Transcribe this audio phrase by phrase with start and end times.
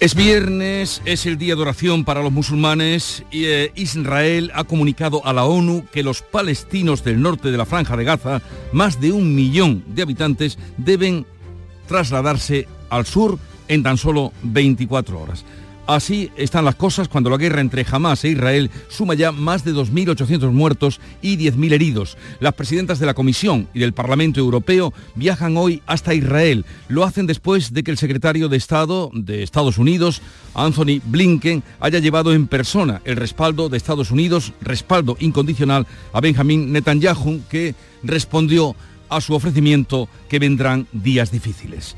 [0.00, 5.26] Es viernes, es el día de oración para los musulmanes y eh, Israel ha comunicado
[5.26, 8.40] a la ONU que los palestinos del norte de la franja de Gaza,
[8.72, 11.26] más de un millón de habitantes, deben
[11.86, 15.44] trasladarse al sur en tan solo 24 horas.
[15.86, 19.74] Así están las cosas cuando la guerra entre Hamas e Israel suma ya más de
[19.74, 22.16] 2.800 muertos y 10.000 heridos.
[22.38, 26.64] Las presidentas de la Comisión y del Parlamento Europeo viajan hoy hasta Israel.
[26.88, 30.22] Lo hacen después de que el secretario de Estado de Estados Unidos,
[30.54, 36.72] Anthony Blinken, haya llevado en persona el respaldo de Estados Unidos, respaldo incondicional a Benjamin
[36.72, 38.76] Netanyahu, que respondió
[39.08, 41.96] a su ofrecimiento que vendrán días difíciles.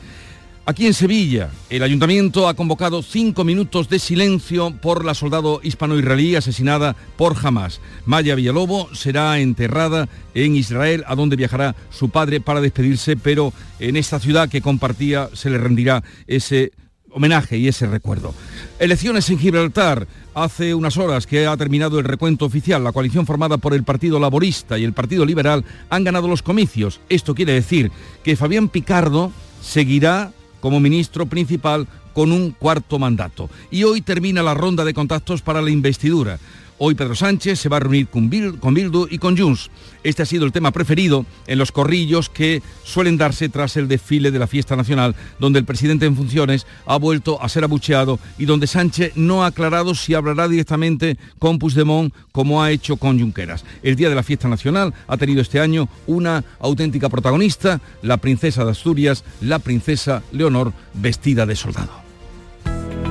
[0.65, 6.37] Aquí en Sevilla, el ayuntamiento ha convocado cinco minutos de silencio por la soldado hispano-israelí
[6.37, 7.81] asesinada por Hamas.
[8.07, 13.97] Maya Villalobo será enterrada en Israel, a donde viajará su padre para despedirse, pero en
[13.97, 16.71] esta ciudad que compartía se le rendirá ese
[17.11, 18.33] homenaje y ese recuerdo.
[18.79, 20.07] Elecciones en Gibraltar.
[20.33, 22.85] Hace unas horas que ha terminado el recuento oficial.
[22.85, 27.01] La coalición formada por el Partido Laborista y el Partido Liberal han ganado los comicios.
[27.09, 27.91] Esto quiere decir
[28.23, 33.51] que Fabián Picardo seguirá como ministro principal con un cuarto mandato.
[33.71, 36.39] Y hoy termina la ronda de contactos para la investidura.
[36.85, 39.71] Hoy Pedro Sánchez se va a reunir con, Bildu y con Junts.
[40.03, 44.33] Este ha sido el tema preferido en los corrillos que suelen darse tras el desfile
[44.33, 48.47] de la fiesta nacional, donde el presidente en funciones ha vuelto a ser abucheado y
[48.47, 53.65] donde Sánchez no ha aclarado si hablará directamente con Puigdemont como ha hecho con Junqueras.
[53.85, 58.65] El día de la fiesta nacional ha tenido este año una auténtica protagonista, la princesa
[58.65, 61.93] de Asturias, la princesa Leonor, vestida de soldado.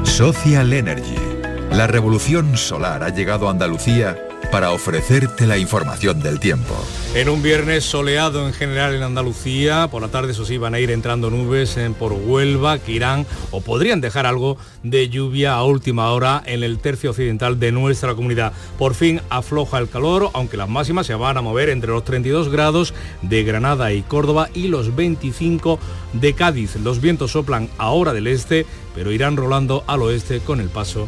[0.04, 1.31] Social Energy
[1.72, 4.18] la revolución solar ha llegado a Andalucía
[4.52, 6.76] para ofrecerte la información del tiempo.
[7.16, 10.80] En un viernes soleado en general en Andalucía, por la tarde eso sí van a
[10.80, 16.44] ir entrando nubes por Huelva, Quirán o podrían dejar algo de lluvia a última hora
[16.46, 18.52] en el tercio occidental de nuestra comunidad.
[18.78, 22.50] Por fin afloja el calor, aunque las máximas se van a mover entre los 32
[22.50, 25.80] grados de Granada y Córdoba y los 25
[26.14, 26.76] de Cádiz.
[26.76, 31.08] Los vientos soplan ahora del este, pero irán rolando al oeste con el paso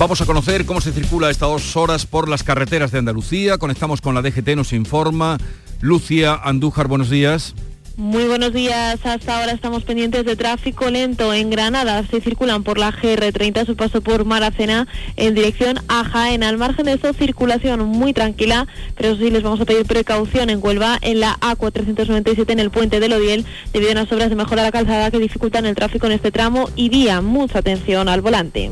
[0.00, 3.58] Vamos a conocer cómo se circula estas dos horas por las carreteras de Andalucía.
[3.58, 5.36] Conectamos con la DGT, nos informa
[5.82, 7.54] Lucia Andújar, buenos días.
[7.98, 8.98] Muy buenos días.
[9.04, 12.02] Hasta ahora estamos pendientes de tráfico lento en Granada.
[12.10, 16.44] Se circulan por la GR30 su paso por Maracena en dirección a Jaén.
[16.44, 20.64] Al margen de eso, circulación muy tranquila, pero sí les vamos a pedir precaución en
[20.64, 23.44] Huelva en la A497 en el puente del Odiel
[23.74, 26.32] debido a unas obras de mejora de la calzada que dificultan el tráfico en este
[26.32, 27.20] tramo y día.
[27.20, 28.70] Mucha atención al volante.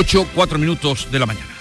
[0.00, 1.54] 8, 4 minutos de la mañana.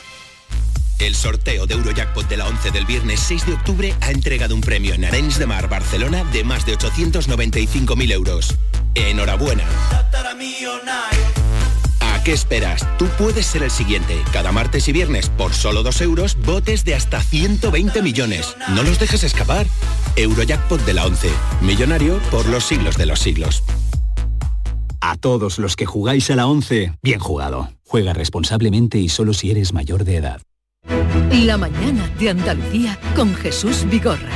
[0.97, 4.61] El sorteo de Eurojackpot de la 11 del viernes 6 de octubre ha entregado un
[4.61, 8.55] premio en Arenys de Mar, Barcelona, de más de 895.000 euros.
[8.95, 9.65] Enhorabuena.
[11.99, 12.87] ¿A qué esperas?
[12.97, 14.17] Tú puedes ser el siguiente.
[14.31, 18.55] Cada martes y viernes, por solo 2 euros, botes de hasta 120 millones.
[18.69, 19.67] No los dejes escapar.
[20.15, 21.29] Eurojackpot de la 11.
[21.59, 23.63] Millonario por los siglos de los siglos.
[25.01, 27.69] A todos los que jugáis a la 11, bien jugado.
[27.89, 30.41] Juega responsablemente y solo si eres mayor de edad.
[31.31, 34.29] La mañana de Andalucía con Jesús Vigorra.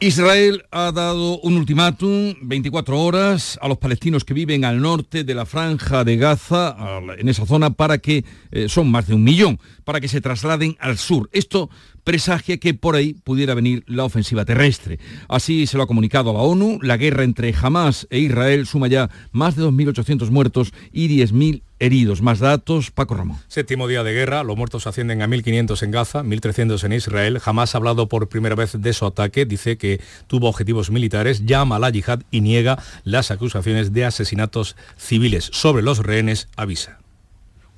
[0.00, 5.34] Israel ha dado un ultimátum, 24 horas, a los palestinos que viven al norte de
[5.34, 6.76] la franja de Gaza,
[7.16, 10.76] en esa zona, para que, eh, son más de un millón, para que se trasladen
[10.80, 11.30] al sur.
[11.32, 11.70] Esto
[12.04, 14.98] presagia que por ahí pudiera venir la ofensiva terrestre.
[15.28, 16.78] Así se lo ha comunicado a la ONU.
[16.82, 22.22] La guerra entre Hamas e Israel suma ya más de 2.800 muertos y 10.000 heridos.
[22.22, 23.38] Más datos, Paco Ramón.
[23.48, 27.40] Séptimo día de guerra, los muertos ascienden a 1.500 en Gaza, 1.300 en Israel.
[27.44, 31.76] Hamas ha hablado por primera vez de su ataque, dice que tuvo objetivos militares, llama
[31.76, 35.50] a la yihad y niega las acusaciones de asesinatos civiles.
[35.52, 36.98] Sobre los rehenes, avisa.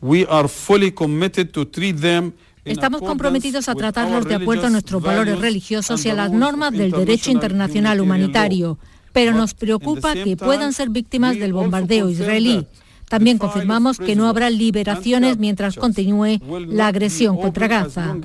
[0.01, 2.33] We are fully committed to treat them
[2.65, 6.91] Estamos comprometidos a tratarlos de acuerdo a nuestros valores religiosos y a las normas del
[6.91, 8.79] derecho internacional humanitario,
[9.13, 12.67] pero nos preocupa que puedan ser víctimas del bombardeo israelí.
[13.09, 18.17] También confirmamos que no habrá liberaciones mientras continúe la agresión contra Gaza.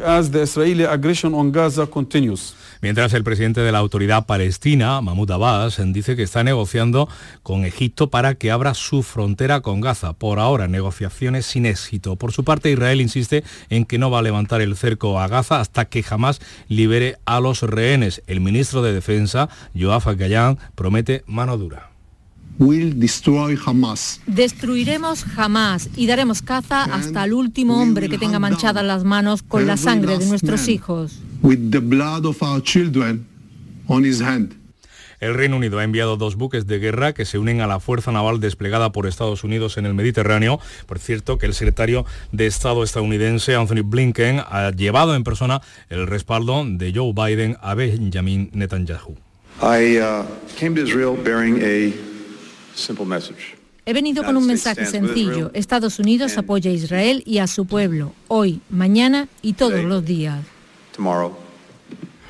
[2.82, 7.08] Mientras el presidente de la autoridad palestina, Mahmoud Abbas, dice que está negociando
[7.42, 10.12] con Egipto para que abra su frontera con Gaza.
[10.12, 12.18] Por ahora, negociaciones sin éxito.
[12.18, 15.62] Por su parte, Israel insiste en que no va a levantar el cerco a Gaza
[15.62, 18.22] hasta que jamás libere a los rehenes.
[18.28, 21.93] El ministro de Defensa, Yoav Gayan, promete mano dura.
[24.28, 29.66] Destruiremos jamás y daremos caza hasta el último hombre que tenga manchadas las manos con
[29.66, 31.20] la sangre de nuestros hijos.
[35.20, 38.12] El Reino Unido ha enviado dos buques de guerra que se unen a la fuerza
[38.12, 40.60] naval desplegada por Estados Unidos en el Mediterráneo.
[40.86, 46.08] Por cierto, que el secretario de Estado estadounidense, Anthony Blinken, ha llevado en persona el
[46.08, 49.16] respaldo de Joe Biden a Benjamin Netanyahu.
[49.62, 49.74] Uh,
[53.86, 55.52] He venido con un mensaje sencillo.
[55.54, 60.40] Estados Unidos apoya a Israel y a su pueblo, hoy, mañana y todos los días.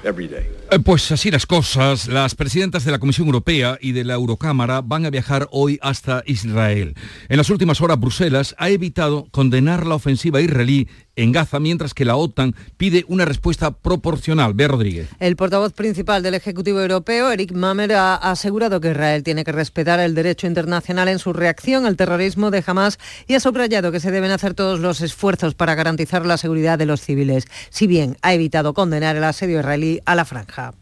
[0.03, 4.81] Eh, pues así las cosas, las presidentas de la Comisión Europea y de la Eurocámara
[4.81, 6.95] van a viajar hoy hasta Israel.
[7.29, 12.05] En las últimas horas, Bruselas ha evitado condenar la ofensiva israelí en Gaza, mientras que
[12.05, 14.53] la OTAN pide una respuesta proporcional.
[14.53, 15.09] Bea Rodríguez.
[15.19, 19.99] El portavoz principal del Ejecutivo Europeo, Eric Mamer, ha asegurado que Israel tiene que respetar
[19.99, 24.11] el derecho internacional en su reacción al terrorismo de Hamas y ha subrayado que se
[24.11, 28.33] deben hacer todos los esfuerzos para garantizar la seguridad de los civiles, si bien ha
[28.33, 30.73] evitado condenar el asedio israelí a la franja.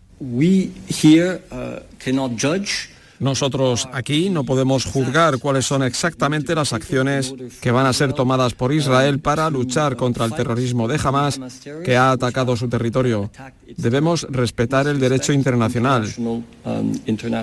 [3.22, 8.56] Nosotros aquí no podemos juzgar cuáles son exactamente las acciones que van a ser tomadas
[8.56, 11.40] por Israel para luchar contra el terrorismo de Hamas
[11.86, 13.30] que ha atacado su territorio.
[13.78, 16.12] Debemos respetar el derecho internacional.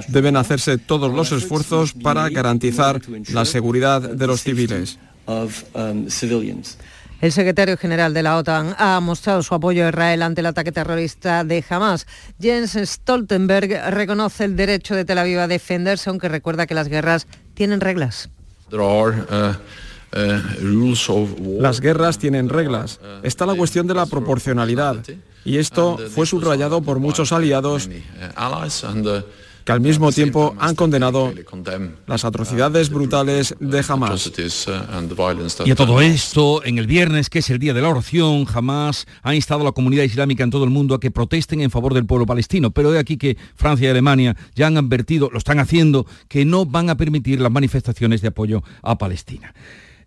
[0.09, 4.99] Deben hacerse todos los esfuerzos para garantizar la seguridad de los civiles.
[7.21, 10.71] El secretario general de la OTAN ha mostrado su apoyo a Israel ante el ataque
[10.71, 12.07] terrorista de Hamas.
[12.41, 17.27] Jens Stoltenberg reconoce el derecho de Tel Aviv a defenderse, aunque recuerda que las guerras
[17.55, 18.31] tienen reglas.
[18.71, 18.77] Uh,
[20.17, 23.01] uh, las guerras tienen reglas.
[23.25, 25.05] Está la cuestión de la proporcionalidad.
[25.45, 27.89] Y esto fue subrayado por muchos aliados
[29.69, 31.31] que al mismo tiempo han condenado
[32.07, 34.33] las atrocidades brutales de Hamas.
[35.67, 39.07] Y a todo esto, en el viernes, que es el día de la oración, Hamas
[39.23, 41.93] ha instado a la comunidad islámica en todo el mundo a que protesten en favor
[41.93, 42.71] del pueblo palestino.
[42.71, 46.65] Pero he aquí que Francia y Alemania ya han advertido, lo están haciendo, que no
[46.65, 49.53] van a permitir las manifestaciones de apoyo a Palestina.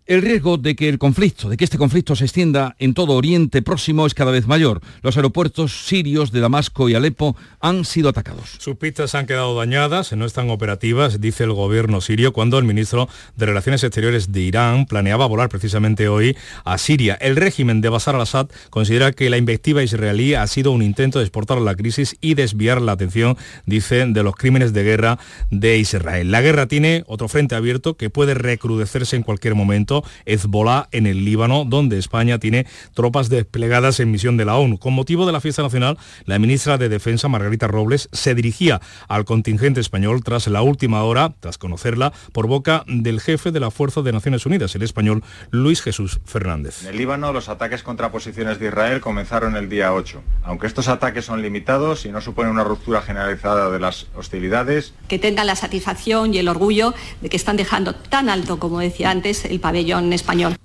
[0.04, 3.62] El riesgo de que el conflicto, de que este conflicto se extienda en todo Oriente
[3.62, 4.80] Próximo es cada vez mayor.
[5.00, 8.56] Los aeropuertos sirios de Damasco y Alepo han sido atacados.
[8.58, 13.08] Sus pistas han quedado dañadas, no están operativas, dice el gobierno sirio, cuando el ministro
[13.36, 17.14] de Relaciones Exteriores de Irán planeaba volar precisamente hoy a Siria.
[17.14, 21.26] El régimen de Bashar al-Assad considera que la invectiva israelí ha sido un intento de
[21.26, 25.20] exportar la crisis y desviar la atención, dicen, de los crímenes de guerra
[25.52, 26.32] de Israel.
[26.32, 29.91] La guerra tiene otro frente abierto que puede recrudecerse en cualquier momento
[30.26, 34.78] Hezbollah en el Líbano, donde España tiene tropas desplegadas en misión de la ONU.
[34.78, 39.24] Con motivo de la fiesta nacional, la ministra de Defensa, Margarita Robles, se dirigía al
[39.24, 44.02] contingente español tras la última hora, tras conocerla, por boca del jefe de la Fuerza
[44.02, 46.82] de Naciones Unidas, el español Luis Jesús Fernández.
[46.82, 50.22] En el Líbano, los ataques contra posiciones de Israel comenzaron el día 8.
[50.44, 54.94] Aunque estos ataques son limitados y no suponen una ruptura generalizada de las hostilidades.
[55.08, 59.10] Que tengan la satisfacción y el orgullo de que están dejando tan alto, como decía
[59.10, 59.81] antes, el pabellón
[60.12, 60.56] español.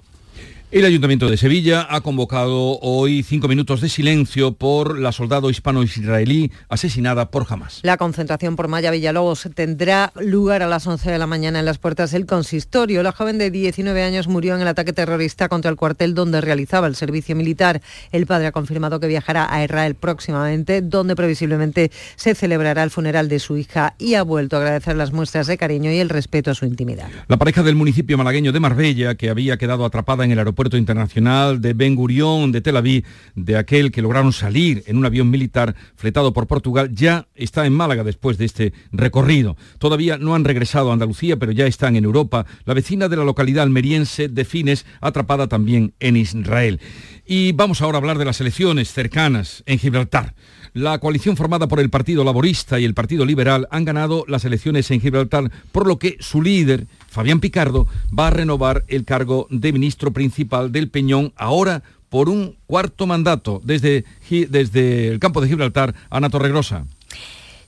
[0.69, 6.51] El Ayuntamiento de Sevilla ha convocado hoy cinco minutos de silencio por la soldado hispano-israelí
[6.67, 7.79] asesinada por Hamas.
[7.83, 11.77] La concentración por Maya Villalobos tendrá lugar a las 11 de la mañana en las
[11.77, 13.01] puertas del consistorio.
[13.01, 16.87] La joven de 19 años murió en el ataque terrorista contra el cuartel donde realizaba
[16.87, 17.81] el servicio militar.
[18.11, 23.29] El padre ha confirmado que viajará a Israel próximamente, donde previsiblemente se celebrará el funeral
[23.29, 26.51] de su hija y ha vuelto a agradecer las muestras de cariño y el respeto
[26.51, 27.07] a su intimidad.
[27.29, 30.75] La pareja del municipio malagueño de Marbella, que había quedado atrapada en el aeropuerto Puerto
[30.75, 35.29] internacional de Ben Gurión de Tel Aviv, de aquel que lograron salir en un avión
[35.29, 39.55] militar fletado por Portugal, ya está en Málaga después de este recorrido.
[39.77, 42.47] Todavía no han regresado a Andalucía, pero ya están en Europa.
[42.65, 46.79] La vecina de la localidad almeriense de Fines, atrapada también en Israel.
[47.27, 50.33] Y vamos ahora a hablar de las elecciones cercanas en Gibraltar.
[50.77, 54.91] La coalición formada por el Partido Laborista y el Partido Liberal han ganado las elecciones
[54.91, 59.73] en Gibraltar, por lo que su líder, Fabián Picardo, va a renovar el cargo de
[59.73, 63.59] ministro principal del Peñón ahora por un cuarto mandato.
[63.63, 66.85] Desde, desde el campo de Gibraltar, Ana Torregrosa.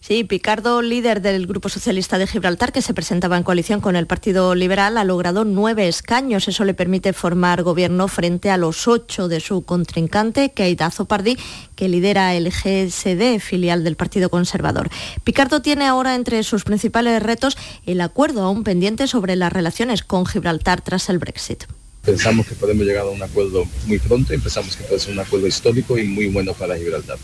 [0.09, 4.07] Sí, Picardo, líder del Grupo Socialista de Gibraltar, que se presentaba en coalición con el
[4.07, 6.47] Partido Liberal, ha logrado nueve escaños.
[6.47, 11.37] Eso le permite formar gobierno frente a los ocho de su contrincante, Keita Zopardi,
[11.75, 14.89] que lidera el GSD, filial del Partido Conservador.
[15.23, 20.25] Picardo tiene ahora entre sus principales retos el acuerdo aún pendiente sobre las relaciones con
[20.25, 21.65] Gibraltar tras el Brexit.
[22.03, 25.19] Pensamos que podemos llegar a un acuerdo muy pronto y pensamos que puede ser un
[25.19, 27.19] acuerdo histórico y muy bueno para Gibraltar.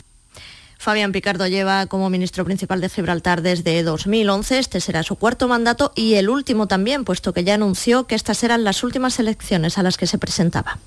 [0.85, 4.59] Fabián Picardo lleva como ministro principal de Gibraltar desde 2011.
[4.59, 8.43] Este será su cuarto mandato y el último también, puesto que ya anunció que estas
[8.43, 10.77] eran las últimas elecciones a las que se presentaba.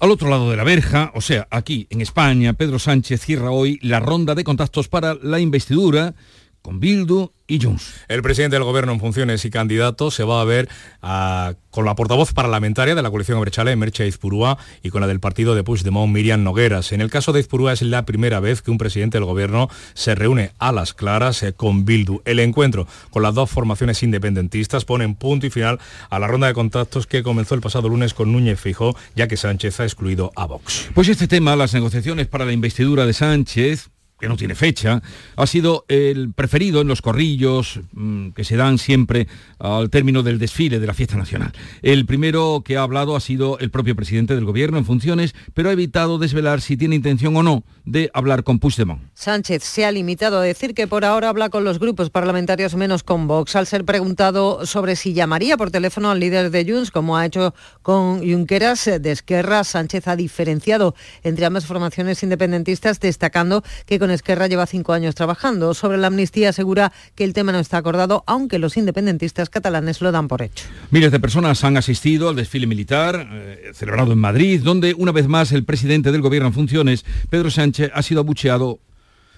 [0.00, 3.78] Al otro lado de la verja, o sea, aquí en España, Pedro Sánchez cierra hoy
[3.80, 6.14] la ronda de contactos para la investidura
[6.62, 8.04] con Bildu y Junts.
[8.08, 10.68] El presidente del gobierno en funciones y candidato se va a ver
[11.02, 15.20] ah, con la portavoz parlamentaria de la coalición Abrechale, Merche Izpurúa, y con la del
[15.20, 16.92] partido de Puigdemont, Miriam Nogueras.
[16.92, 20.14] En el caso de Izpurúa es la primera vez que un presidente del gobierno se
[20.14, 22.22] reúne a las claras eh, con Bildu.
[22.24, 26.46] El encuentro con las dos formaciones independentistas pone en punto y final a la ronda
[26.46, 30.32] de contactos que comenzó el pasado lunes con Núñez Fijó, ya que Sánchez ha excluido
[30.36, 30.90] a Vox.
[30.94, 33.90] Pues este tema, las negociaciones para la investidura de Sánchez,
[34.20, 35.02] que no tiene fecha,
[35.36, 39.26] ha sido el preferido en los corrillos mm, que se dan siempre
[39.58, 41.52] al término del desfile de la fiesta nacional.
[41.82, 45.70] El primero que ha hablado ha sido el propio presidente del gobierno en funciones, pero
[45.70, 49.02] ha evitado desvelar si tiene intención o no de hablar con Puigdemont.
[49.14, 53.02] Sánchez se ha limitado a decir que por ahora habla con los grupos parlamentarios menos
[53.02, 53.56] con Vox.
[53.56, 57.54] Al ser preguntado sobre si llamaría por teléfono al líder de Junts, como ha hecho
[57.82, 64.46] con Junqueras de Esquerra, Sánchez ha diferenciado entre ambas formaciones independentistas, destacando que con Esquerra
[64.46, 65.74] lleva cinco años trabajando.
[65.74, 70.12] Sobre la amnistía asegura que el tema no está acordado, aunque los independentistas catalanes lo
[70.12, 70.66] dan por hecho.
[70.90, 75.28] Miles de personas han asistido al desfile militar eh, celebrado en Madrid, donde una vez
[75.28, 78.80] más el presidente del gobierno en funciones, Pedro Sánchez, ha sido abucheado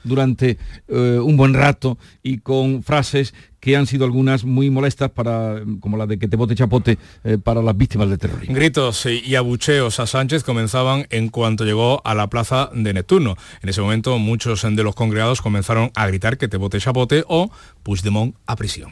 [0.05, 5.63] durante eh, un buen rato y con frases que han sido algunas muy molestas para
[5.79, 8.57] como la de que te bote chapote eh, para las víctimas del terrorismo.
[8.57, 13.37] Gritos y abucheos a Sánchez comenzaban en cuanto llegó a la plaza de Neptuno.
[13.63, 17.53] En ese momento muchos de los congregados comenzaron a gritar que te bote chapote o
[17.85, 18.91] Puigdemont a prisión.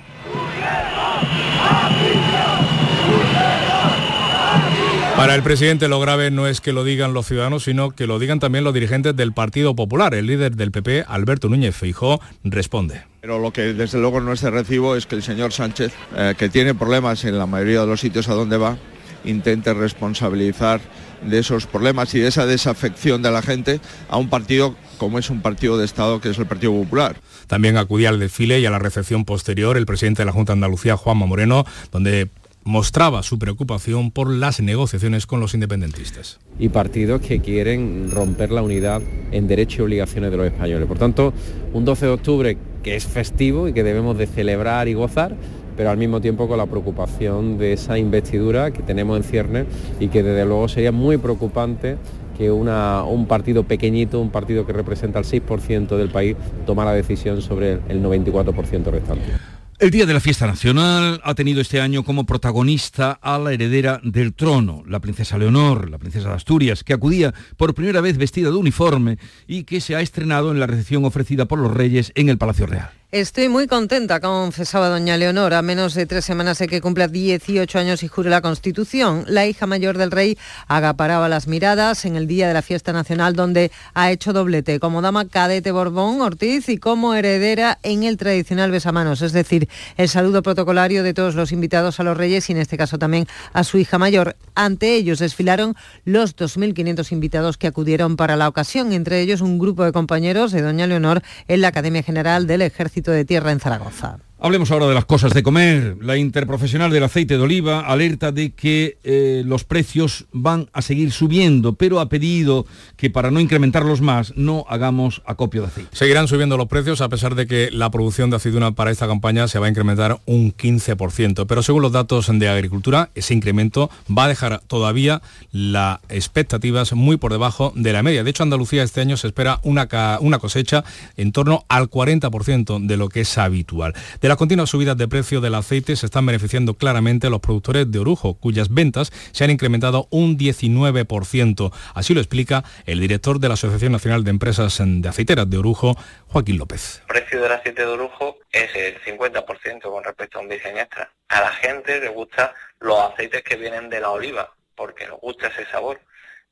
[5.21, 8.19] Para el presidente lo grave no es que lo digan los ciudadanos, sino que lo
[8.19, 10.15] digan también los dirigentes del Partido Popular.
[10.15, 13.03] El líder del PP, Alberto Núñez Feijó, responde.
[13.21, 16.35] Pero lo que desde luego no es de recibo es que el señor Sánchez, eh,
[16.39, 18.79] que tiene problemas en la mayoría de los sitios a donde va,
[19.27, 20.81] intente responsabilizar
[21.23, 25.29] de esos problemas y de esa desafección de la gente a un partido como es
[25.29, 27.17] un partido de Estado que es el Partido Popular.
[27.47, 30.59] También acudía al desfile y a la recepción posterior el presidente de la Junta de
[30.59, 32.31] Andalucía, Juanma Moreno, donde
[32.65, 36.39] mostraba su preocupación por las negociaciones con los independentistas.
[36.59, 39.03] Y partidos que quieren romper la unidad
[39.33, 40.87] en derechos y obligaciones de los españoles.
[40.87, 41.33] Por tanto,
[41.73, 45.37] un 12 de octubre que es festivo y que debemos de celebrar y gozar,
[45.77, 49.67] pero al mismo tiempo con la preocupación de esa investidura que tenemos en ciernes
[49.99, 51.97] y que desde luego sería muy preocupante
[52.37, 57.73] que un partido pequeñito, un partido que representa el 6% del país, tomara decisión sobre
[57.89, 59.60] el 94% restante.
[59.81, 63.99] El Día de la Fiesta Nacional ha tenido este año como protagonista a la heredera
[64.05, 68.51] del trono, la princesa Leonor, la princesa de Asturias, que acudía por primera vez vestida
[68.51, 72.29] de uniforme y que se ha estrenado en la recepción ofrecida por los reyes en
[72.29, 73.00] el Palacio Real.
[73.13, 77.77] Estoy muy contenta, confesaba doña Leonor, a menos de tres semanas de que cumpla 18
[77.77, 79.25] años y jure la Constitución.
[79.27, 80.39] La hija mayor del rey
[80.69, 85.03] agaparaba las miradas en el día de la fiesta nacional donde ha hecho doblete como
[85.03, 90.45] dama cadete Borbón Ortiz y como heredera en el tradicional besamanos, es decir, el saludo
[90.45, 93.79] protocolario de todos los invitados a los reyes y en este caso también a su
[93.79, 94.37] hija mayor.
[94.55, 95.75] Ante ellos desfilaron
[96.05, 100.63] los 2.500 invitados que acudieron para la ocasión, entre ellos un grupo de compañeros de
[100.63, 104.19] doña Leonor en la Academia General del Ejército de Tierra en Zaragoza.
[104.43, 105.99] Hablemos ahora de las cosas de comer.
[106.01, 111.13] La interprofesional del aceite de oliva alerta de que eh, los precios van a seguir
[111.13, 112.65] subiendo, pero ha pedido
[112.97, 115.91] que para no incrementarlos más no hagamos acopio de aceite.
[115.95, 119.47] Seguirán subiendo los precios a pesar de que la producción de aceituna para esta campaña
[119.47, 121.45] se va a incrementar un 15%.
[121.47, 125.21] Pero según los datos de Agricultura, ese incremento va a dejar todavía
[125.53, 128.25] las expectativas muy por debajo de la media.
[128.25, 129.87] De hecho, Andalucía este año se espera una,
[130.23, 130.83] una cosecha
[131.19, 133.93] en torno al 40% de lo que es habitual
[134.31, 137.99] las continuas subidas de precio del aceite se están beneficiando claramente a los productores de
[137.99, 141.73] Orujo, cuyas ventas se han incrementado un 19%.
[141.97, 145.97] Así lo explica el director de la Asociación Nacional de Empresas de Aceiteras de Orujo,
[146.29, 147.01] Joaquín López.
[147.01, 151.13] El precio del aceite de Orujo es el 50% con respecto a un extra.
[151.27, 155.49] A la gente le gustan los aceites que vienen de la oliva, porque nos gusta
[155.49, 156.01] ese sabor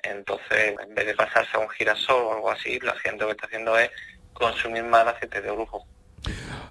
[0.03, 3.35] Entonces, en vez de pasarse a un girasol o algo así, la gente lo que
[3.35, 3.89] está haciendo es
[4.33, 5.87] consumir más aceite de orujo.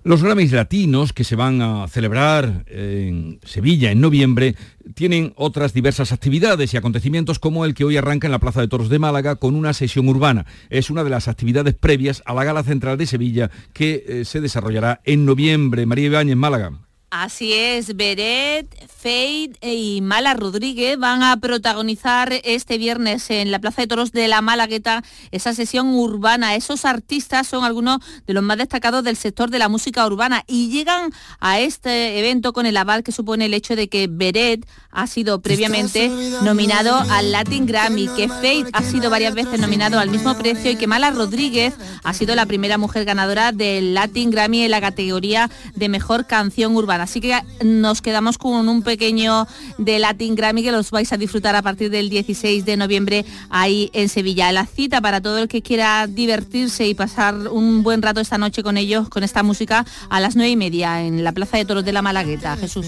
[0.04, 4.56] Los Grammys latinos que se van a celebrar en Sevilla en noviembre
[4.94, 8.68] tienen otras diversas actividades y acontecimientos como el que hoy arranca en la Plaza de
[8.68, 10.46] Toros de Málaga con una sesión urbana.
[10.70, 14.42] Es una de las actividades previas a la Gala Central de Sevilla que eh, se
[14.42, 15.86] desarrollará en noviembre.
[15.86, 16.87] María Ibáñez, Málaga.
[17.20, 23.82] Así es, Beret, Fade y Mala Rodríguez van a protagonizar este viernes en la Plaza
[23.82, 26.54] de Toros de la Malagueta esa sesión urbana.
[26.54, 30.70] Esos artistas son algunos de los más destacados del sector de la música urbana y
[30.70, 35.08] llegan a este evento con el aval que supone el hecho de que Beret ha
[35.08, 36.12] sido previamente
[36.44, 40.76] nominado al Latin Grammy, que Fade ha sido varias veces nominado al mismo precio y
[40.76, 45.50] que Mala Rodríguez ha sido la primera mujer ganadora del Latin Grammy en la categoría
[45.74, 47.07] de mejor canción urbana.
[47.08, 47.34] Así que
[47.64, 49.48] nos quedamos con un pequeño
[49.78, 53.90] de Latin Grammy que los vais a disfrutar a partir del 16 de noviembre ahí
[53.94, 54.52] en Sevilla.
[54.52, 58.62] La cita para todo el que quiera divertirse y pasar un buen rato esta noche
[58.62, 61.86] con ellos, con esta música, a las nueve y media en la Plaza de Toros
[61.86, 62.58] de la Malagueta.
[62.58, 62.86] Jesús.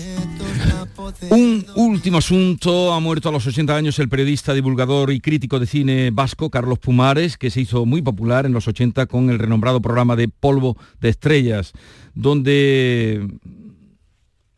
[1.29, 5.65] Un último asunto, ha muerto a los 80 años el periodista, divulgador y crítico de
[5.65, 9.81] cine vasco Carlos Pumares, que se hizo muy popular en los 80 con el renombrado
[9.81, 11.71] programa de Polvo de Estrellas,
[12.15, 13.25] donde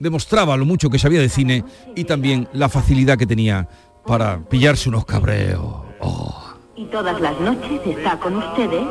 [0.02, 1.64] demostraba lo mucho que sabía de cine
[1.96, 3.68] y también la facilidad que tenía
[4.06, 5.84] para pillarse unos cabreos.
[6.00, 6.44] Oh.
[6.76, 8.84] Y todas las noches está con ustedes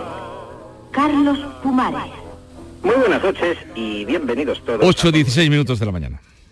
[0.92, 2.12] Carlos Pumares.
[2.82, 4.80] Muy buenas noches y bienvenidos todos.
[4.80, 6.20] 8.16 minutos de la mañana.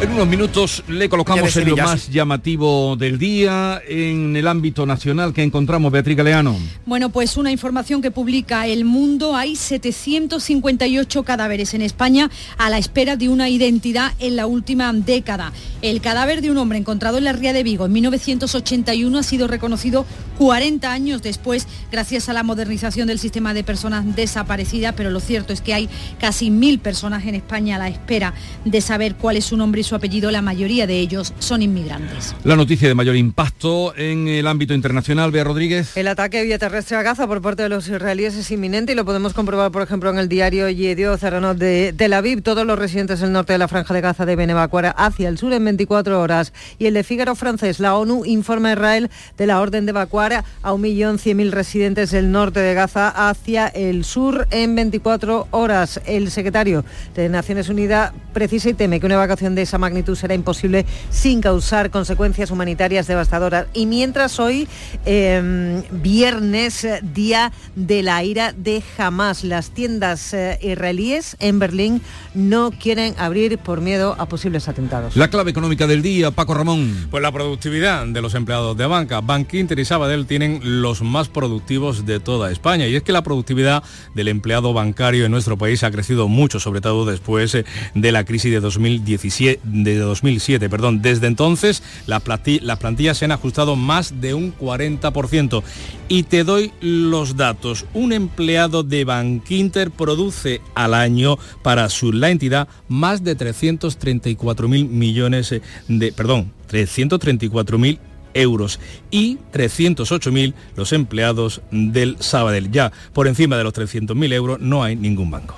[0.00, 5.32] En unos minutos le colocamos en lo más llamativo del día en el ámbito nacional
[5.32, 6.56] que encontramos, Beatriz Galeano.
[6.86, 9.34] Bueno, pues una información que publica El Mundo.
[9.34, 15.52] Hay 758 cadáveres en España a la espera de una identidad en la última década.
[15.82, 19.48] El cadáver de un hombre encontrado en la Ría de Vigo en 1981 ha sido
[19.48, 20.06] reconocido
[20.38, 25.52] 40 años después gracias a la modernización del sistema de personas desaparecidas, pero lo cierto
[25.52, 25.88] es que hay
[26.20, 29.87] casi mil personas en España a la espera de saber cuál es su nombre y
[29.88, 32.34] su apellido, la mayoría de ellos son inmigrantes.
[32.44, 35.96] La noticia de mayor impacto en el ámbito internacional, Bea Rodríguez.
[35.96, 39.06] El ataque vía terrestre a Gaza por parte de los israelíes es inminente y lo
[39.06, 42.42] podemos comprobar, por ejemplo, en el diario Yedio Zaranot de Tel Aviv.
[42.42, 45.54] Todos los residentes del norte de la franja de Gaza deben evacuar hacia el sur
[45.54, 46.52] en 24 horas.
[46.78, 50.34] Y el de Fígaro francés, la ONU informa a Israel de la orden de evacuar
[50.34, 56.02] a 1.100.000 residentes del norte de Gaza hacia el sur en 24 horas.
[56.04, 60.34] El secretario de Naciones Unidas precisa y teme que una evacuación de esa magnitud será
[60.34, 63.66] imposible sin causar consecuencias humanitarias devastadoras.
[63.72, 64.68] Y mientras hoy,
[65.06, 72.02] eh, viernes, día de la ira de Hamas, las tiendas eh, israelíes en Berlín
[72.34, 75.16] no quieren abrir por miedo a posibles atentados.
[75.16, 77.08] La clave económica del día, Paco Ramón.
[77.10, 79.20] Pues la productividad de los empleados de banca.
[79.20, 82.86] Bank Inter y Sabadell tienen los más productivos de toda España.
[82.86, 83.82] Y es que la productividad
[84.14, 87.64] del empleado bancario en nuestro país ha crecido mucho, sobre todo después eh,
[87.94, 90.68] de la crisis de 2017, de 2007.
[90.68, 91.02] Perdón.
[91.02, 95.62] Desde entonces las plantillas se han ajustado más de un 40%.
[96.08, 97.84] Y te doy los datos.
[97.94, 104.86] Un empleado de Bankinter produce al año para su, la entidad más de 334 mil
[104.86, 105.54] millones
[105.88, 108.00] de, perdón, 334 mil
[108.34, 108.78] euros
[109.10, 112.70] y 308.000 los empleados del Sabadell.
[112.70, 115.56] Ya por encima de los 300.000 euros no hay ningún banco.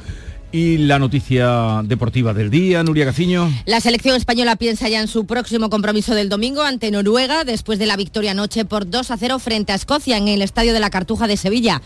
[0.52, 3.48] Y la noticia deportiva del día, Nuria Gaciño.
[3.66, 7.86] La selección española piensa ya en su próximo compromiso del domingo ante Noruega después de
[7.86, 10.90] la victoria anoche por 2 a 0 frente a Escocia en el Estadio de la
[10.90, 11.80] Cartuja de Sevilla.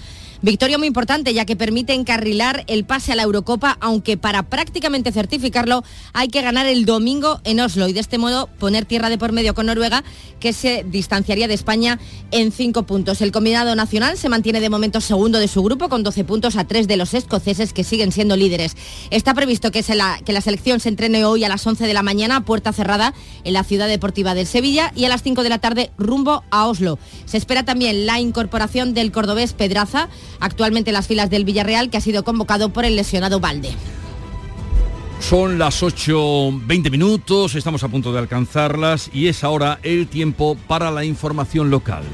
[0.45, 5.11] Victoria muy importante ya que permite encarrilar el pase a la Eurocopa, aunque para prácticamente
[5.11, 9.17] certificarlo hay que ganar el domingo en Oslo y de este modo poner tierra de
[9.17, 10.05] por medio con Noruega,
[10.41, 11.99] que se distanciaría de España
[12.31, 13.23] en cinco puntos.
[13.23, 16.65] El combinado nacional se mantiene de momento segundo de su grupo con 12 puntos a
[16.65, 18.77] tres de los escoceses que siguen siendo líderes.
[19.09, 22.03] Está previsto que, la, que la selección se entrene hoy a las 11 de la
[22.03, 25.59] mañana, puerta cerrada, en la ciudad deportiva del Sevilla y a las 5 de la
[25.59, 26.99] tarde rumbo a Oslo.
[27.25, 30.11] Se espera también la incorporación del cordobés Pedraza
[30.45, 33.71] actualmente las filas del Villarreal, que ha sido convocado por el lesionado Valde.
[35.21, 40.91] Son las 8.20 minutos, estamos a punto de alcanzarlas y es ahora el tiempo para
[40.91, 42.05] la información local.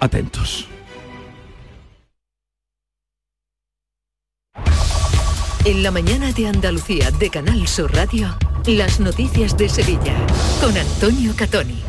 [0.00, 0.66] Atentos.
[5.64, 8.34] En la mañana de Andalucía de Canal Sur Radio,
[8.66, 10.16] las noticias de Sevilla
[10.62, 11.82] con Antonio Catoni.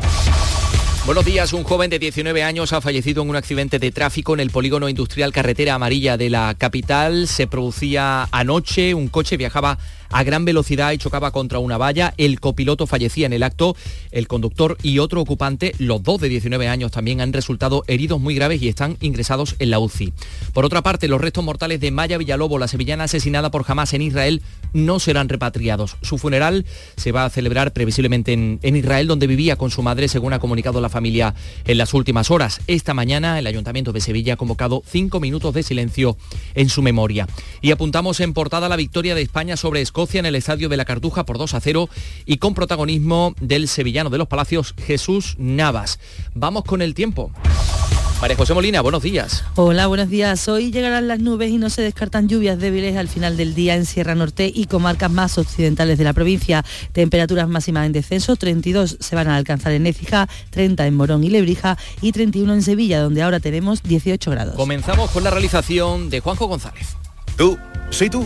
[1.09, 4.41] Buenos días, un joven de 19 años ha fallecido en un accidente de tráfico en
[4.41, 7.27] el polígono industrial Carretera Amarilla de la capital.
[7.27, 12.13] Se producía anoche, un coche viajaba a gran velocidad y chocaba contra una valla.
[12.17, 13.75] El copiloto fallecía en el acto.
[14.11, 18.35] El conductor y otro ocupante, los dos de 19 años, también han resultado heridos muy
[18.35, 20.13] graves y están ingresados en la UCI.
[20.53, 24.01] Por otra parte, los restos mortales de Maya Villalobo, la sevillana asesinada por Hamas en
[24.01, 24.41] Israel,
[24.73, 25.97] no serán repatriados.
[26.01, 30.07] Su funeral se va a celebrar previsiblemente en, en, Israel, donde vivía con su madre,
[30.07, 31.33] según ha comunicado la familia
[31.65, 32.61] en las últimas horas.
[32.67, 36.17] Esta mañana el Ayuntamiento de Sevilla ha convocado cinco minutos de silencio
[36.55, 37.27] en su memoria.
[37.61, 40.85] Y apuntamos en portada la victoria de España sobre Escocia en el Estadio de la
[40.85, 41.89] Cartuja por 2 a 0
[42.25, 45.99] y con protagonismo del sevillano de los Palacios, Jesús Navas.
[46.33, 47.31] Vamos con el tiempo.
[48.21, 49.43] María José Molina, buenos días.
[49.55, 50.47] Hola, buenos días.
[50.47, 53.85] Hoy llegarán las nubes y no se descartan lluvias débiles al final del día en
[53.85, 56.63] Sierra Norte y comarcas más occidentales de la provincia.
[56.93, 61.29] Temperaturas máximas en descenso, 32 se van a alcanzar en Écija, 30 en Morón y
[61.29, 64.55] Lebrija y 31 en Sevilla, donde ahora tenemos 18 grados.
[64.55, 66.95] Comenzamos con la realización de Juanjo González.
[67.37, 67.57] Tú,
[67.89, 68.25] sí tú,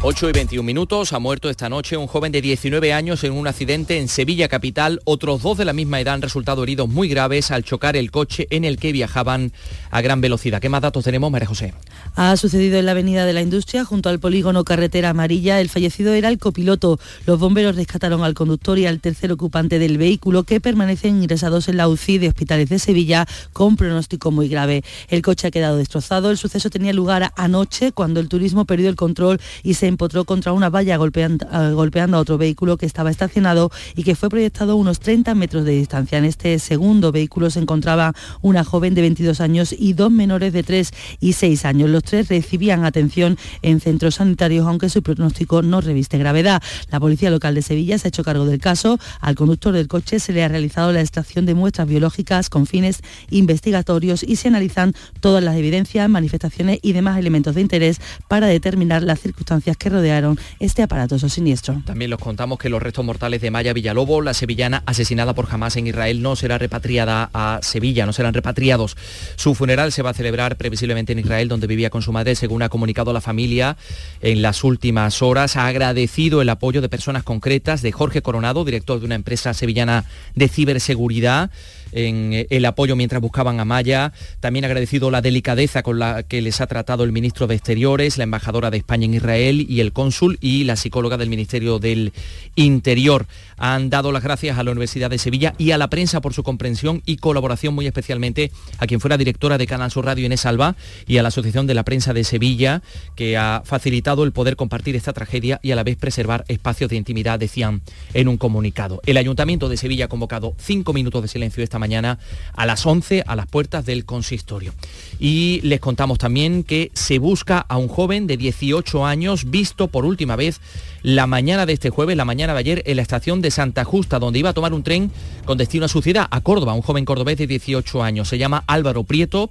[0.00, 3.48] 8 y 21 minutos, ha muerto esta noche un joven de 19 años en un
[3.48, 5.00] accidente en Sevilla Capital.
[5.02, 8.46] Otros dos de la misma edad han resultado heridos muy graves al chocar el coche
[8.50, 9.50] en el que viajaban
[9.90, 10.60] a gran velocidad.
[10.60, 11.74] ¿Qué más datos tenemos, María José?
[12.14, 15.60] Ha sucedido en la Avenida de la Industria, junto al polígono Carretera Amarilla.
[15.60, 17.00] El fallecido era el copiloto.
[17.26, 21.76] Los bomberos rescataron al conductor y al tercer ocupante del vehículo que permanecen ingresados en
[21.76, 24.84] la UCI de hospitales de Sevilla con pronóstico muy grave.
[25.08, 26.30] El coche ha quedado destrozado.
[26.30, 30.52] El suceso tenía lugar anoche cuando el turismo perdió el control y se empotró contra
[30.52, 34.72] una valla golpeando, uh, golpeando, a otro vehículo que estaba estacionado y que fue proyectado
[34.72, 36.18] a unos 30 metros de distancia.
[36.18, 40.62] En este segundo vehículo se encontraba una joven de 22 años y dos menores de
[40.62, 41.90] 3 y 6 años.
[41.90, 46.62] Los tres recibían atención en centros sanitarios, aunque su pronóstico no reviste gravedad.
[46.90, 48.98] La Policía Local de Sevilla se ha hecho cargo del caso.
[49.20, 53.00] Al conductor del coche se le ha realizado la extracción de muestras biológicas con fines
[53.30, 59.02] investigatorios y se analizan todas las evidencias, manifestaciones y demás elementos de interés para determinar
[59.02, 61.80] las circunstancias que rodearon este aparatoso siniestro.
[61.84, 65.76] También los contamos que los restos mortales de Maya Villalobo, la sevillana asesinada por Hamas
[65.76, 68.96] en Israel, no será repatriada a Sevilla, no serán repatriados.
[69.36, 72.62] Su funeral se va a celebrar previsiblemente en Israel, donde vivía con su madre, según
[72.62, 73.76] ha comunicado la familia
[74.20, 75.56] en las últimas horas.
[75.56, 80.04] Ha agradecido el apoyo de personas concretas de Jorge Coronado, director de una empresa sevillana
[80.34, 81.50] de ciberseguridad
[81.92, 84.12] en el apoyo mientras buscaban a Maya.
[84.40, 88.24] También agradecido la delicadeza con la que les ha tratado el ministro de Exteriores, la
[88.24, 92.12] embajadora de España en Israel y el cónsul y la psicóloga del Ministerio del
[92.56, 93.26] Interior.
[93.56, 96.42] Han dado las gracias a la Universidad de Sevilla y a la prensa por su
[96.42, 100.76] comprensión y colaboración, muy especialmente a quien fuera directora de Canal Sur Radio Inés Alba
[101.06, 102.82] y a la Asociación de la Prensa de Sevilla,
[103.16, 106.96] que ha facilitado el poder compartir esta tragedia y a la vez preservar espacios de
[106.96, 107.82] intimidad, decían
[108.14, 109.00] en un comunicado.
[109.06, 112.18] El Ayuntamiento de Sevilla ha convocado cinco minutos de silencio esta mañana
[112.54, 114.72] a las 11 a las puertas del consistorio.
[115.18, 120.04] Y les contamos también que se busca a un joven de 18 años visto por
[120.04, 120.60] última vez
[121.02, 124.18] la mañana de este jueves, la mañana de ayer, en la estación de Santa Justa,
[124.18, 125.10] donde iba a tomar un tren
[125.44, 128.28] con destino a su ciudad, a Córdoba, un joven cordobés de 18 años.
[128.28, 129.50] Se llama Álvaro Prieto.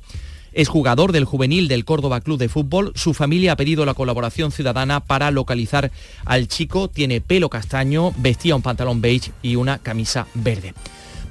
[0.54, 2.92] Es jugador del juvenil del Córdoba Club de Fútbol.
[2.96, 5.92] Su familia ha pedido la colaboración ciudadana para localizar
[6.26, 6.88] al chico.
[6.88, 10.74] Tiene pelo castaño, vestía un pantalón beige y una camisa verde.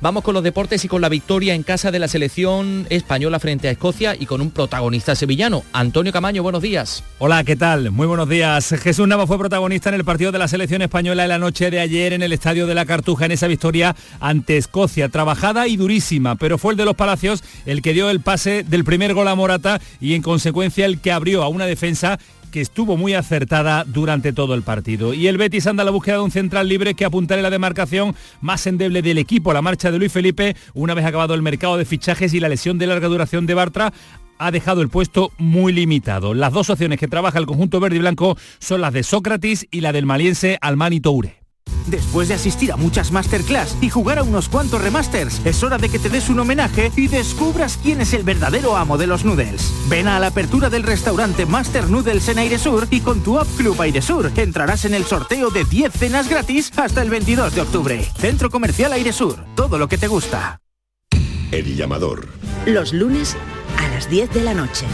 [0.07, 3.67] Vamos con los deportes y con la victoria en casa de la selección española frente
[3.67, 5.65] a Escocia y con un protagonista sevillano.
[5.73, 7.03] Antonio Camaño, buenos días.
[7.19, 7.91] Hola, ¿qué tal?
[7.91, 8.73] Muy buenos días.
[8.81, 11.81] Jesús Nava fue protagonista en el partido de la selección española en la noche de
[11.81, 15.09] ayer en el Estadio de la Cartuja en esa victoria ante Escocia.
[15.09, 18.85] Trabajada y durísima, pero fue el de los Palacios el que dio el pase del
[18.85, 22.97] primer gol a Morata y en consecuencia el que abrió a una defensa que estuvo
[22.97, 25.15] muy acertada durante todo el partido.
[25.15, 28.15] Y el Betis anda a la búsqueda de un central libre que apuntará la demarcación
[28.41, 29.53] más endeble del equipo.
[29.53, 32.79] La marcha de Luis Felipe, una vez acabado el mercado de fichajes y la lesión
[32.79, 33.93] de larga duración de Bartra,
[34.39, 36.35] ha dejado el puesto muy limitado.
[36.35, 39.81] Las dos opciones que trabaja el conjunto verde y blanco son las de Sócrates y
[39.81, 41.46] la del maliense Almani Toure.
[41.87, 45.89] Después de asistir a muchas masterclass y jugar a unos cuantos remasters, es hora de
[45.89, 49.73] que te des un homenaje y descubras quién es el verdadero amo de los noodles.
[49.89, 53.81] Ven a la apertura del restaurante Master Noodles en Airesur y con tu App Club
[53.81, 58.13] Airesur entrarás en el sorteo de 10 cenas gratis hasta el 22 de octubre.
[58.19, 60.61] Centro Comercial Airesur, todo lo que te gusta.
[61.53, 62.29] El llamador.
[62.67, 63.37] Los lunes
[63.79, 64.87] a las 10 de la noche.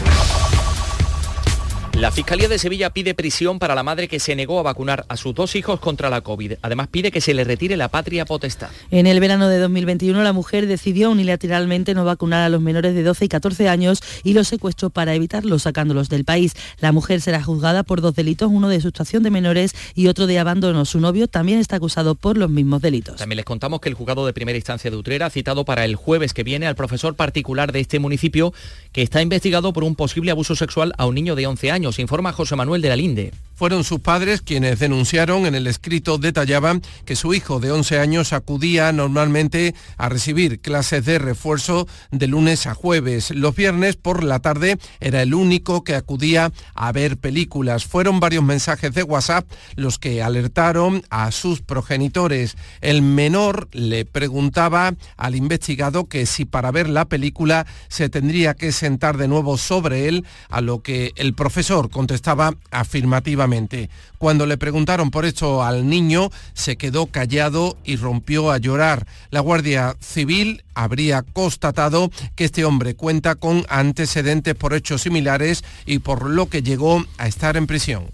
[1.93, 5.15] La Fiscalía de Sevilla pide prisión para la madre que se negó a vacunar a
[5.15, 6.53] sus dos hijos contra la COVID.
[6.63, 8.71] Además pide que se le retire la patria potestad.
[8.89, 13.03] En el verano de 2021 la mujer decidió unilateralmente no vacunar a los menores de
[13.03, 16.53] 12 y 14 años y los secuestró para evitarlos sacándolos del país.
[16.79, 20.39] La mujer será juzgada por dos delitos, uno de sustracción de menores y otro de
[20.39, 20.85] abandono.
[20.85, 23.17] Su novio también está acusado por los mismos delitos.
[23.17, 25.95] También les contamos que el juzgado de primera instancia de Utrera ha citado para el
[25.95, 28.51] jueves que viene al profesor particular de este municipio
[28.91, 32.33] que está investigado por un posible abuso sexual a un niño de 11 años, informa
[32.33, 33.31] José Manuel de la Linde.
[33.55, 38.33] Fueron sus padres quienes denunciaron, en el escrito detallaban que su hijo de 11 años
[38.33, 43.29] acudía normalmente a recibir clases de refuerzo de lunes a jueves.
[43.31, 47.85] Los viernes por la tarde era el único que acudía a ver películas.
[47.85, 52.57] Fueron varios mensajes de WhatsApp los que alertaron a sus progenitores.
[52.81, 58.71] El menor le preguntaba al investigado que si para ver la película se tendría que
[58.71, 63.89] sentar de nuevo sobre él, a lo que el profesor contestaba afirmativamente.
[64.17, 69.07] Cuando le preguntaron por esto al niño, se quedó callado y rompió a llorar.
[69.31, 75.99] La Guardia Civil habría constatado que este hombre cuenta con antecedentes por hechos similares y
[75.99, 78.05] por lo que llegó a estar en prisión.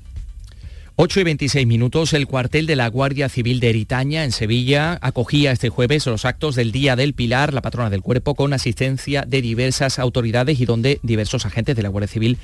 [1.01, 5.53] 8 y 26 minutos, el cuartel de la Guardia Civil de Eritaña, en Sevilla, acogía
[5.53, 9.41] este jueves los actos del Día del Pilar, la patrona del cuerpo, con asistencia de
[9.41, 12.37] diversas autoridades y donde diversos agentes de la Guardia Civil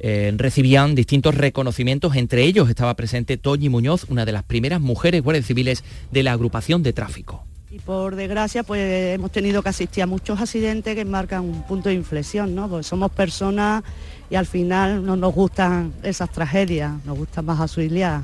[0.00, 2.16] eh, recibían distintos reconocimientos.
[2.16, 6.32] Entre ellos estaba presente Toñi Muñoz, una de las primeras mujeres guardias civiles de la
[6.32, 7.44] agrupación de tráfico.
[7.70, 11.88] Y por desgracia, pues hemos tenido que asistir a muchos accidentes que marcan un punto
[11.88, 12.68] de inflexión, ¿no?
[12.68, 13.84] Pues somos personas
[14.28, 18.22] y al final no nos gustan esas tragedias, nos gusta más auxiliar.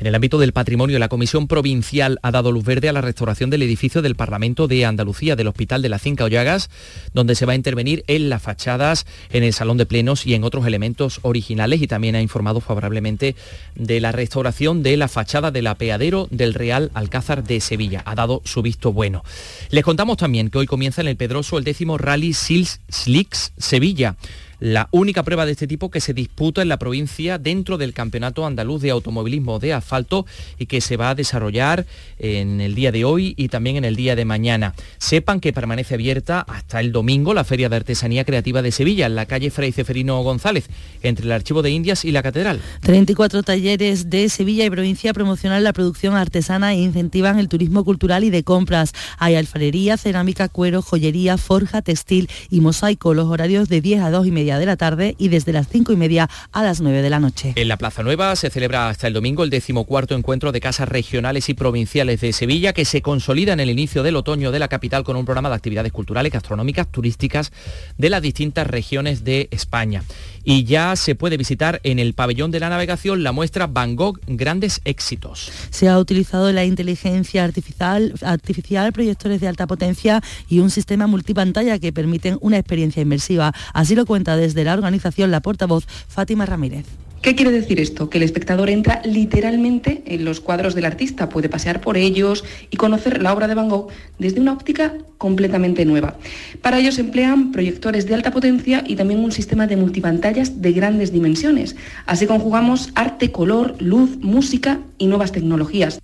[0.00, 3.50] En el ámbito del patrimonio, la Comisión Provincial ha dado luz verde a la restauración
[3.50, 6.70] del edificio del Parlamento de Andalucía, del Hospital de la Cinca Ollagas,
[7.12, 10.42] donde se va a intervenir en las fachadas, en el salón de plenos y en
[10.42, 13.36] otros elementos originales y también ha informado favorablemente
[13.74, 18.02] de la restauración de la fachada del apeadero del Real Alcázar de Sevilla.
[18.06, 19.22] Ha dado su visto bueno.
[19.68, 24.16] Les contamos también que hoy comienza en el Pedroso el décimo Rally Sils Slicks Sevilla
[24.60, 28.46] la única prueba de este tipo que se disputa en la provincia dentro del Campeonato
[28.46, 30.26] Andaluz de Automovilismo de Asfalto
[30.58, 31.86] y que se va a desarrollar
[32.18, 34.74] en el día de hoy y también en el día de mañana.
[34.98, 39.14] Sepan que permanece abierta hasta el domingo la Feria de Artesanía Creativa de Sevilla, en
[39.14, 40.68] la calle Fray Ceferino González,
[41.02, 42.60] entre el Archivo de Indias y la Catedral.
[42.82, 48.24] 34 talleres de Sevilla y provincia promocionan la producción artesana e incentivan el turismo cultural
[48.24, 48.92] y de compras.
[49.18, 53.14] Hay alfarería, cerámica, cuero, joyería, forja, textil y mosaico.
[53.14, 55.92] Los horarios de 10 a 2 y media de la tarde y desde las cinco
[55.92, 57.52] y media a las 9 de la noche.
[57.56, 61.48] En la Plaza Nueva se celebra hasta el domingo el decimocuarto encuentro de casas regionales
[61.48, 65.04] y provinciales de Sevilla que se consolida en el inicio del otoño de la capital
[65.04, 67.52] con un programa de actividades culturales, gastronómicas, turísticas
[67.98, 70.02] de las distintas regiones de España.
[70.44, 74.20] Y ya se puede visitar en el pabellón de la navegación la muestra Van Gogh
[74.26, 75.50] Grandes Éxitos.
[75.70, 81.78] Se ha utilizado la inteligencia artificial, artificial, proyectores de alta potencia y un sistema multipantalla
[81.78, 83.52] que permiten una experiencia inmersiva.
[83.74, 86.86] Así lo cuenta desde la organización la portavoz Fátima Ramírez.
[87.22, 88.08] ¿Qué quiere decir esto?
[88.08, 92.78] Que el espectador entra literalmente en los cuadros del artista, puede pasear por ellos y
[92.78, 96.16] conocer la obra de Van Gogh desde una óptica completamente nueva.
[96.62, 100.72] Para ello se emplean proyectores de alta potencia y también un sistema de multipantallas de
[100.72, 101.76] grandes dimensiones.
[102.06, 106.00] Así conjugamos arte, color, luz, música y nuevas tecnologías.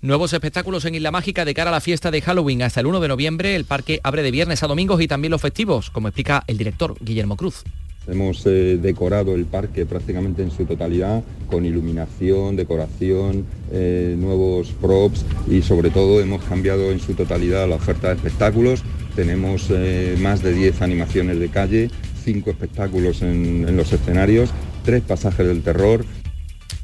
[0.00, 2.62] Nuevos espectáculos en Isla Mágica de cara a la fiesta de Halloween.
[2.62, 5.40] Hasta el 1 de noviembre el parque abre de viernes a domingos y también los
[5.40, 7.62] festivos, como explica el director Guillermo Cruz.
[8.06, 15.24] Hemos eh, decorado el parque prácticamente en su totalidad con iluminación, decoración, eh, nuevos props
[15.48, 18.82] y sobre todo hemos cambiado en su totalidad la oferta de espectáculos.
[19.16, 21.90] Tenemos eh, más de 10 animaciones de calle,
[22.24, 24.50] 5 espectáculos en los escenarios,
[24.84, 26.04] 3 pasajes del terror,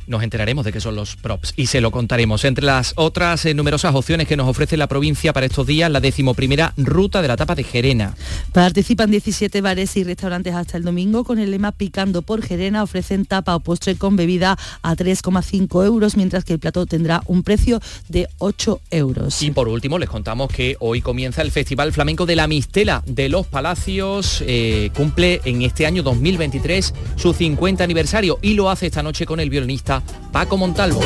[0.06, 2.44] nos enteraremos de qué son los props y se lo contaremos.
[2.44, 6.00] Entre las otras eh, numerosas opciones que nos ofrece la provincia para estos días, la
[6.00, 8.14] decimoprimera ruta de la tapa de Gerena.
[8.52, 12.82] Participan 17 bares y restaurantes hasta el domingo con el lema Picando por Gerena.
[12.82, 17.42] Ofrecen tapa o postre con bebida a 3,5 euros, mientras que el plato tendrá un
[17.42, 19.42] precio de 8 euros.
[19.42, 23.28] Y por último, les contamos que hoy comienza el Festival Flamenco de la Mistela de
[23.28, 24.42] los Palacios.
[24.46, 29.40] Eh, cumple en este año 2023 su 50 aniversario y lo hace esta noche con
[29.40, 29.89] el violinista
[30.30, 31.00] Paco Montalvo.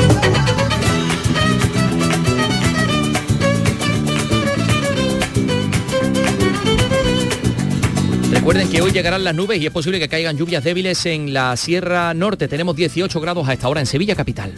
[8.31, 11.57] Recuerden que hoy llegarán las nubes y es posible que caigan lluvias débiles en la
[11.57, 12.47] Sierra Norte.
[12.47, 14.53] Tenemos 18 grados a esta hora en Sevilla Capital.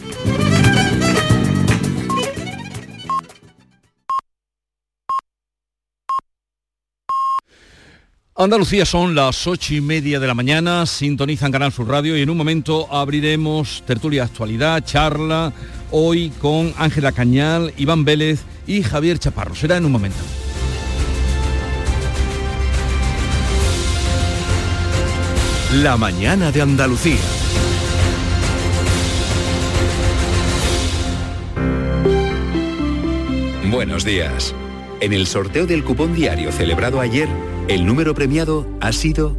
[8.40, 12.30] Andalucía son las ocho y media de la mañana, sintonizan Canal Sur Radio y en
[12.30, 15.52] un momento abriremos tertulia actualidad, charla,
[15.90, 19.56] hoy con Ángela Cañal, Iván Vélez y Javier Chaparro.
[19.56, 20.18] Será en un momento.
[25.82, 27.16] La mañana de Andalucía.
[33.68, 34.54] Buenos días.
[35.00, 37.28] En el sorteo del cupón diario celebrado ayer,
[37.68, 39.36] el número premiado ha sido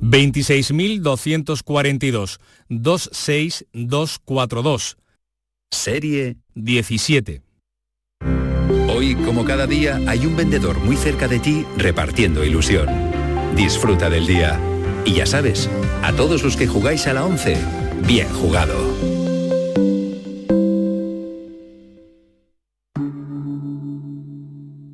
[0.00, 4.96] 26.242 26242.
[5.70, 7.42] Serie 17.
[8.88, 12.88] Hoy, como cada día, hay un vendedor muy cerca de ti repartiendo ilusión.
[13.54, 14.58] Disfruta del día.
[15.04, 15.68] Y ya sabes,
[16.02, 17.58] a todos los que jugáis a la 11,
[18.06, 19.17] bien jugado.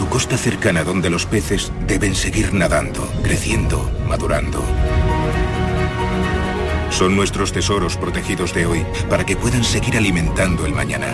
[0.00, 4.64] Tu costa cercana donde los peces deben seguir nadando, creciendo, madurando.
[6.88, 11.08] Son nuestros tesoros protegidos de hoy para que puedan seguir alimentando el mañana.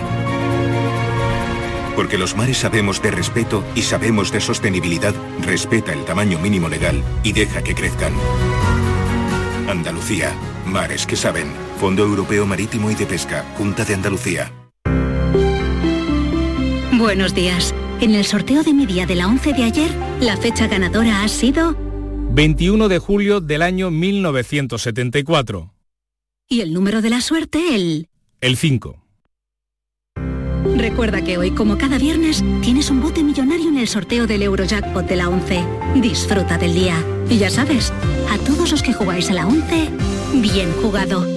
[1.97, 7.03] Porque los mares sabemos de respeto y sabemos de sostenibilidad, respeta el tamaño mínimo legal
[7.23, 8.13] y deja que crezcan.
[9.67, 10.31] Andalucía,
[10.65, 11.51] mares que saben.
[11.77, 14.49] Fondo Europeo Marítimo y de Pesca, Junta de Andalucía.
[16.93, 17.75] Buenos días.
[17.99, 19.89] En el sorteo de mi día de la 11 de ayer,
[20.21, 21.75] la fecha ganadora ha sido
[22.31, 25.73] 21 de julio del año 1974.
[26.49, 28.07] y el número de la suerte el...
[28.39, 29.03] El 5.
[30.77, 35.07] Recuerda que hoy, como cada viernes, tienes un bote millonario en el sorteo del Eurojackpot
[35.07, 35.63] de la 11.
[35.95, 37.03] Disfruta del día.
[37.29, 37.91] Y ya sabes,
[38.29, 39.89] a todos los que jugáis a la 11,
[40.35, 41.36] bien jugado.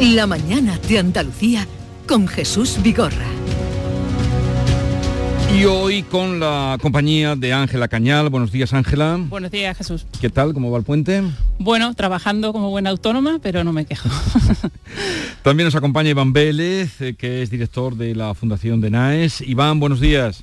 [0.00, 1.68] La mañana de Andalucía
[2.08, 3.28] con Jesús Vigorra.
[5.56, 8.28] Y hoy con la compañía de Ángela Cañal.
[8.28, 9.16] Buenos días, Ángela.
[9.28, 10.04] Buenos días, Jesús.
[10.20, 10.52] ¿Qué tal?
[10.52, 11.22] ¿Cómo va el puente?
[11.60, 14.08] Bueno, trabajando como buena autónoma, pero no me quejo.
[15.44, 19.42] También nos acompaña Iván Vélez, eh, que es director de la Fundación de NAES.
[19.42, 20.42] Iván, buenos días.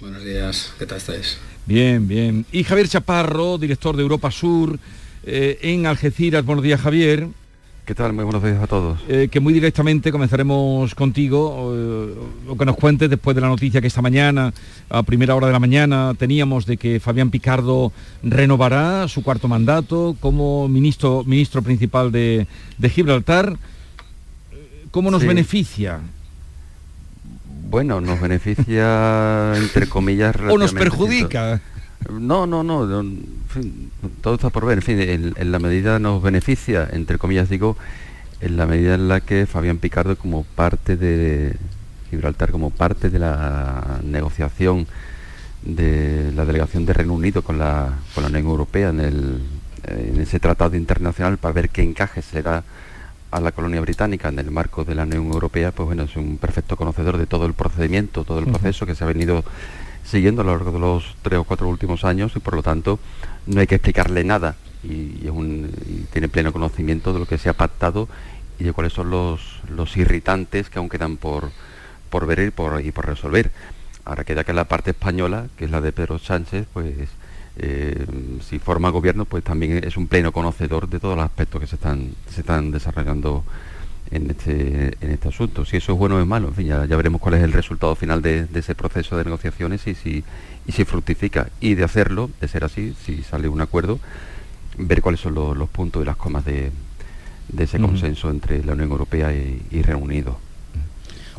[0.00, 1.38] Buenos días, ¿qué tal estáis?
[1.66, 2.46] Bien, bien.
[2.52, 4.78] Y Javier Chaparro, director de Europa Sur,
[5.24, 6.44] eh, en Algeciras.
[6.44, 7.28] Buenos días, Javier.
[7.90, 8.12] ¿Qué tal?
[8.12, 9.00] Muy buenos días a todos.
[9.08, 12.14] Eh, que muy directamente comenzaremos contigo, eh,
[12.46, 14.54] lo que nos cuentes después de la noticia que esta mañana,
[14.88, 17.90] a primera hora de la mañana, teníamos de que Fabián Picardo
[18.22, 22.46] renovará su cuarto mandato como ministro, ministro principal de,
[22.78, 23.56] de Gibraltar.
[24.92, 25.26] ¿Cómo nos Sí.
[25.26, 25.98] beneficia?
[27.70, 31.60] Bueno, nos beneficia, entre comillas, ¿O nos perjudica?
[32.08, 32.86] No, no, no,
[33.50, 33.90] fin,
[34.22, 34.78] todo está por ver.
[34.78, 37.76] En fin, en, en la medida nos beneficia, entre comillas digo,
[38.40, 41.56] en la medida en la que Fabián Picardo como parte de
[42.10, 44.86] Gibraltar, como parte de la negociación
[45.62, 49.42] de la delegación de Reino Unido con la, con la Unión Europea en, el,
[49.86, 52.64] en ese tratado internacional para ver qué encaje será
[53.30, 56.38] a la colonia británica en el marco de la Unión Europea, pues bueno, es un
[56.38, 59.44] perfecto conocedor de todo el procedimiento, todo el proceso que se ha venido
[60.04, 62.98] siguiendo a lo largo de los tres o cuatro últimos años y por lo tanto
[63.46, 67.38] no hay que explicarle nada y, es un- y tiene pleno conocimiento de lo que
[67.38, 68.08] se ha pactado
[68.58, 71.50] y de cuáles son los, los irritantes que aún quedan por,
[72.10, 73.50] por ver y por, y por resolver.
[74.04, 76.94] Ahora queda que la parte española, que es la de Pedro Sánchez, pues
[77.56, 78.06] eh,
[78.48, 81.76] si forma gobierno, pues también es un pleno conocedor de todos los aspectos que se
[81.76, 83.44] están, se están desarrollando
[84.10, 85.64] en este, en este asunto.
[85.64, 87.52] Si eso es bueno o es malo, en fin, ya, ya veremos cuál es el
[87.52, 90.24] resultado final de, de ese proceso de negociaciones y si,
[90.66, 91.48] y si fructifica.
[91.60, 93.98] Y de hacerlo, de ser así, si sale un acuerdo,
[94.78, 96.70] ver cuáles son los, los puntos y las comas de,
[97.48, 100.38] de ese consenso entre la Unión Europea y, y Reino Unido.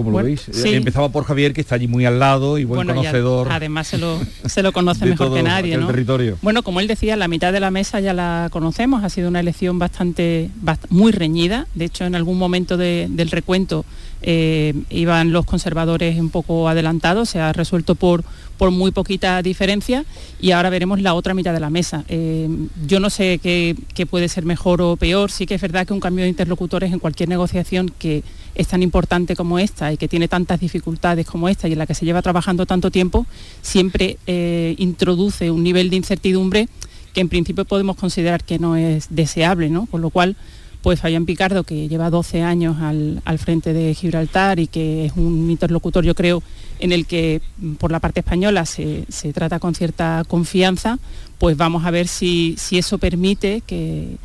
[0.03, 0.47] ¿Cómo lo veis?
[0.49, 3.47] Eh, empezaba por Javier, que está allí muy al lado y buen conocedor.
[3.51, 5.87] además se lo, se lo conoce mejor que nadie, ¿no?
[5.87, 6.37] territorio.
[6.41, 9.39] Bueno, como él decía, la mitad de la mesa ya la conocemos, ha sido una
[9.39, 10.49] elección bastante,
[10.89, 11.67] muy reñida.
[11.75, 13.85] De hecho, en algún momento del recuento
[14.21, 18.23] eh, iban los conservadores un poco adelantados, se ha resuelto por,
[18.57, 20.05] por muy poquita diferencia
[20.39, 22.03] y ahora veremos la otra mitad de la mesa.
[22.07, 22.47] Eh,
[22.85, 23.75] yo no sé qué,
[24.09, 26.99] puede ser mejor o peor, sí que es verdad que un cambio de interlocutores en
[26.99, 31.67] cualquier negociación que es tan importante como esta y que tiene tantas dificultades como esta
[31.67, 33.25] y en la que se lleva trabajando tanto tiempo,
[33.61, 36.67] siempre eh, introduce un nivel de incertidumbre
[37.13, 39.85] que en principio podemos considerar que no es deseable, ¿no?
[39.85, 40.35] Con lo cual
[40.81, 45.49] pues Fabián Picardo, que lleva 12 años al, frente de Gibraltar y que es un
[45.49, 46.41] interlocutor, yo creo,
[46.79, 50.97] en el que mm, por la parte española se, trata con cierta confianza,
[51.37, 54.17] pues vamos a ver si, eso permite que,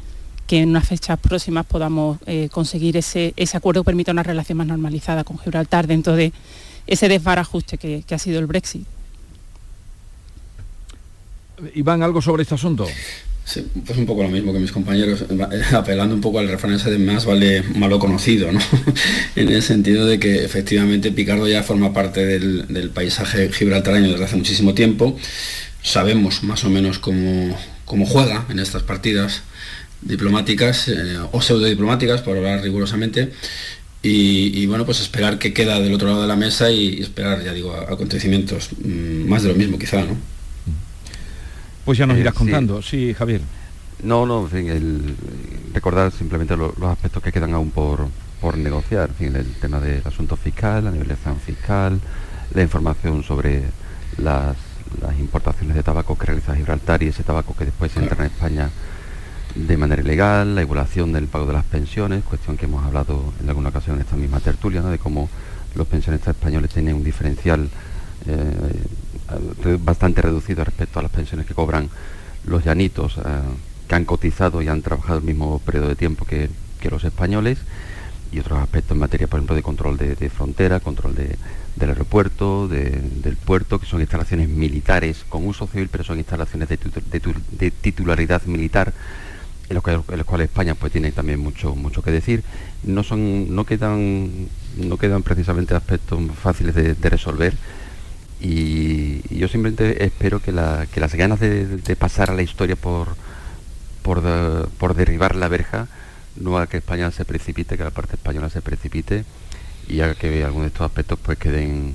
[0.48, 5.24] en unas fechas próximas podamos eh, conseguir ese, acuerdo que permita una relación más normalizada
[5.24, 6.32] con Gibraltar dentro de
[6.86, 8.86] ese desbarajuste que, que ha sido el Brexit.
[11.74, 12.86] Iván, ¿algo sobre este asunto?
[13.46, 15.24] Sí, pues un poco lo mismo que mis compañeros,
[15.72, 18.58] apelando un poco al refrán ese de más vale malo conocido, ¿no?
[19.36, 24.36] en el sentido de que efectivamente Picardo ya forma parte del, paisaje gibraltaraño desde hace
[24.36, 25.16] muchísimo tiempo.
[25.80, 29.42] Sabemos más o menos cómo, cómo juega en estas partidas
[30.02, 33.30] diplomáticas eh, o pseudo diplomáticas, por hablar rigurosamente.
[34.02, 37.52] Y, bueno, pues esperar que queda del otro lado de la mesa y, esperar, ya
[37.52, 40.35] digo, acontecimientos mm, más de lo mismo quizá, ¿no?
[41.86, 43.14] Pues ya nos eh, irás contando, sí.
[43.14, 43.40] Javier.
[44.02, 45.16] No, no, en fin, el,
[45.72, 48.08] recordar simplemente los aspectos que quedan aún por,
[48.40, 52.00] por negociar, en fin, el tema del asunto fiscal, la nivelación fiscal,
[52.52, 53.62] la información sobre
[54.18, 54.56] las,
[55.18, 58.70] importaciones de tabaco que realiza Gibraltar y ese tabaco que después entra en España
[59.54, 63.48] de manera ilegal, la igualación del pago de las pensiones, cuestión que hemos hablado en
[63.48, 65.28] alguna ocasión en esta misma tertulia, de cómo
[65.74, 67.68] los pensionistas españoles tienen un diferencial
[68.26, 68.82] eh,
[69.80, 71.88] bastante reducido respecto a las pensiones que cobran
[72.46, 73.20] los llanitos, eh,
[73.88, 76.48] que han cotizado y han trabajado el mismo periodo de tiempo que,
[76.88, 77.58] los españoles,
[78.30, 83.36] y otros aspectos en materia, por ejemplo, de control de, frontera, control del aeropuerto, del
[83.44, 88.92] puerto, que son instalaciones militares con uso civil, pero son instalaciones de, titularidad militar,
[89.68, 92.44] en los, cuales España pues tiene también mucho mucho que decir.
[92.84, 94.46] No son, no quedan,
[94.76, 97.54] no quedan precisamente aspectos fáciles de resolver
[98.40, 103.08] y, yo simplemente espero que, las ganas de, pasar a la historia por,
[104.02, 105.88] por, derribar la verja
[106.36, 109.24] no haga que España se precipite, que la parte española se precipite
[109.88, 111.94] y haga que algunos de estos aspectos pues queden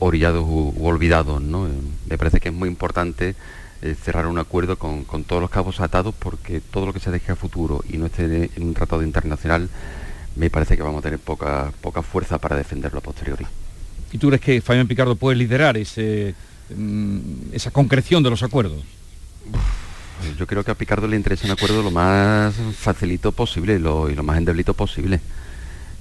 [0.00, 1.40] orillados u, olvidados.
[1.40, 1.66] ¿no?
[1.66, 1.70] Eh,
[2.08, 3.36] me parece que es muy importante
[3.82, 7.32] eh, cerrar un acuerdo con, todos los cabos atados porque todo lo que se deje
[7.32, 9.68] a futuro y no esté en un tratado internacional
[10.34, 13.46] me parece que vamos a tener poca, poca fuerza para defenderlo a posteriori.
[14.16, 16.34] ¿Y tú crees que Fabián Picardo puede liderar ese,
[16.74, 18.82] mm, esa concreción de los acuerdos?
[20.38, 24.08] Yo creo que a Picardo le interesa un acuerdo lo más facilito posible y lo,
[24.22, 25.20] más endeblito posible.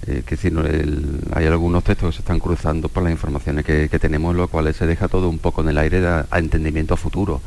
[0.08, 0.64] Eh, que si no,
[1.34, 4.88] hay algunos textos que se están cruzando por las informaciones que, tenemos, lo cual se
[4.88, 7.42] deja todo un poco en el aire a, entendimiento futuro.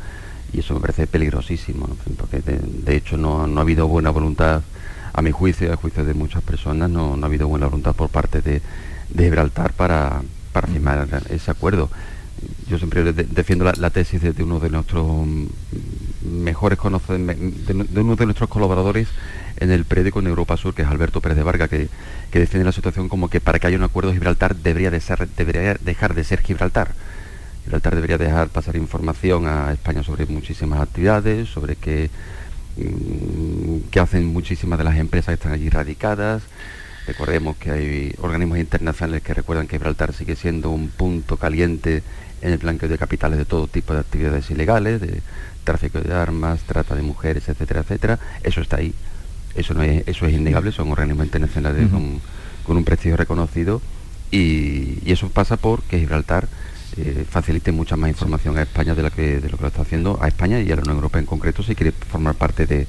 [0.53, 4.61] Y eso me parece peligrosísimo, porque de, hecho no, ha habido buena voluntad,
[5.13, 8.09] a mi juicio y a juicio de muchas personas, no, ha habido buena voluntad por
[8.09, 8.61] parte de,
[9.09, 11.89] de Gibraltar para, para firmar ese acuerdo.
[12.67, 15.05] Yo siempre defiendo la, tesis de, uno de nuestros
[16.23, 19.09] mejores conocedores, de, uno de nuestros colaboradores
[19.57, 21.89] en el periódico en Europa Sur, que es Alberto Pérez de Varga, que,
[22.31, 25.73] defiende la situación como que para que haya un acuerdo Gibraltar debería, de ser, debería
[25.75, 26.93] dejar de ser Gibraltar.
[27.63, 32.09] Gibraltar debería dejar pasar información a España sobre muchísimas actividades, sobre qué,
[32.77, 36.43] mm, qué hacen muchísimas de las empresas que están allí radicadas,
[37.09, 42.03] Recordemos que hay organismos internacionales que recuerdan que Gibraltar sigue siendo un punto caliente
[42.43, 45.23] en el blanqueo de capitales de todo tipo de actividades ilegales, de
[45.63, 48.19] tráfico de armas, trata de mujeres, etcétera, etcétera.
[48.43, 48.93] Eso está ahí.
[49.55, 53.81] Eso no es, eso es innegable, son organismos internacionales con, un prestigio reconocido
[54.29, 56.47] y, eso pasa por que Gibraltar
[56.95, 59.81] eh, facilite mucha más información a España de, la que, de lo que lo está
[59.81, 62.85] haciendo a España y a la Unión Europea en concreto si quiere formar parte de,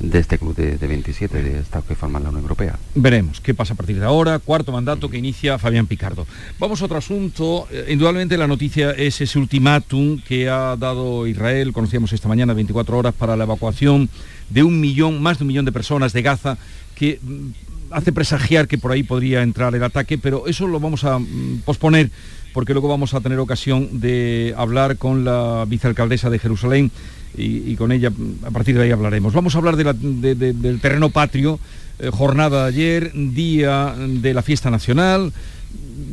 [0.00, 2.78] de este club de, 27 de Estados que forman la Unión Europea.
[2.94, 6.26] Veremos qué pasa a partir de ahora, cuarto mandato que inicia Fabián Picardo.
[6.58, 11.72] Vamos a otro asunto, eh, indudablemente la noticia es ese ultimátum que ha dado Israel,
[11.72, 14.08] conocíamos esta mañana, 24 horas para la evacuación
[14.50, 16.58] de un millón, más de un millón de personas de Gaza,
[16.94, 17.48] que mm,
[17.90, 21.62] hace presagiar que por ahí podría entrar el ataque, pero eso lo vamos a mm,
[21.64, 22.10] posponer
[22.52, 26.90] porque luego vamos a tener ocasión de hablar con la vicealcaldesa de Jerusalén
[27.36, 28.12] y, con ella
[28.44, 29.32] a partir de ahí hablaremos.
[29.32, 31.58] Vamos a hablar del terreno patrio,
[31.98, 35.32] eh, jornada de ayer, día de la fiesta nacional.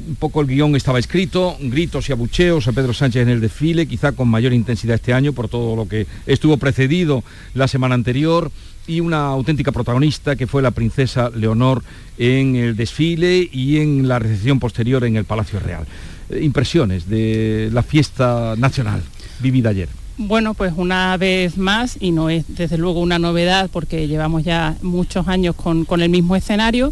[0.08, 3.88] un poco el guion estaba escrito, gritos y abucheos a Pedro Sánchez en el desfile,
[3.88, 8.52] quizá con mayor intensidad este año por todo lo que estuvo precedido la semana anterior
[8.88, 11.84] y una auténtica protagonista que fue la princesa Leonor
[12.18, 15.86] en el desfile y en la recepción posterior en el Palacio Real.
[16.30, 19.04] Eh, impresiones de la fiesta nacional
[19.40, 19.99] vivida ayer.
[20.22, 24.76] Bueno, pues una vez más, y no es desde luego una novedad porque llevamos ya
[24.82, 26.92] muchos años con, con el mismo escenario,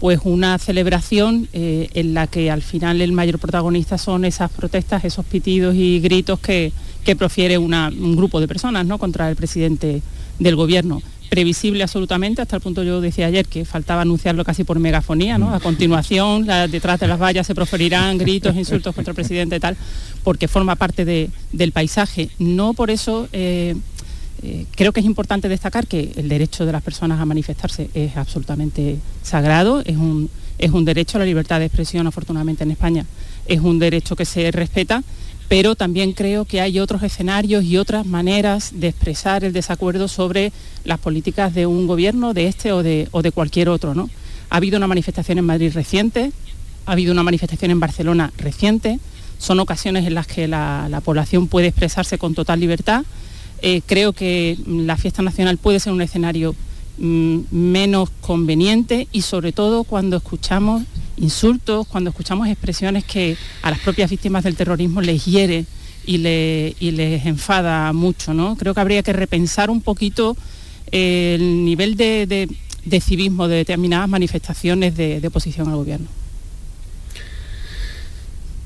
[0.00, 5.04] pues una celebración eh, en la que al final el mayor protagonista son esas protestas,
[5.04, 6.72] esos pitidos y gritos que,
[7.04, 8.96] que profiere un grupo de personas ¿no?
[8.96, 10.00] contra el presidente
[10.38, 11.02] del gobierno
[11.34, 15.52] previsible absolutamente, hasta el punto yo decía ayer que faltaba anunciarlo casi por megafonía, ¿no?
[15.52, 19.76] A continuación, detrás de las vallas se proferirán gritos, insultos contra el presidente y tal,
[20.22, 22.30] porque forma parte del paisaje.
[22.38, 23.74] No por eso eh,
[24.44, 28.16] eh, creo que es importante destacar que el derecho de las personas a manifestarse es
[28.16, 33.06] absolutamente sagrado, es un, es un derecho la libertad de expresión, afortunadamente en España,
[33.46, 35.02] es un derecho que se respeta
[35.48, 40.52] pero también creo que hay otros escenarios y otras maneras de expresar el desacuerdo sobre
[40.84, 43.94] las políticas de un gobierno, de este o de, cualquier otro.
[43.94, 44.08] ¿no?
[44.50, 46.32] Ha habido una manifestación en Madrid reciente,
[46.86, 48.98] ha habido una manifestación en Barcelona reciente,
[49.38, 53.04] son ocasiones en las que la, población puede expresarse con total libertad.
[53.60, 56.54] Eh, creo que la fiesta nacional puede ser un escenario
[56.98, 60.82] mm, menos conveniente y sobre todo cuando escuchamos
[61.16, 65.64] insultos, cuando escuchamos expresiones que a las propias víctimas del terrorismo les hiere
[66.06, 68.34] y, les enfada mucho.
[68.34, 68.56] ¿no?
[68.56, 70.36] Creo que habría que repensar un poquito
[70.90, 72.48] el nivel de,
[73.00, 76.08] civismo de determinadas manifestaciones de, oposición al gobierno.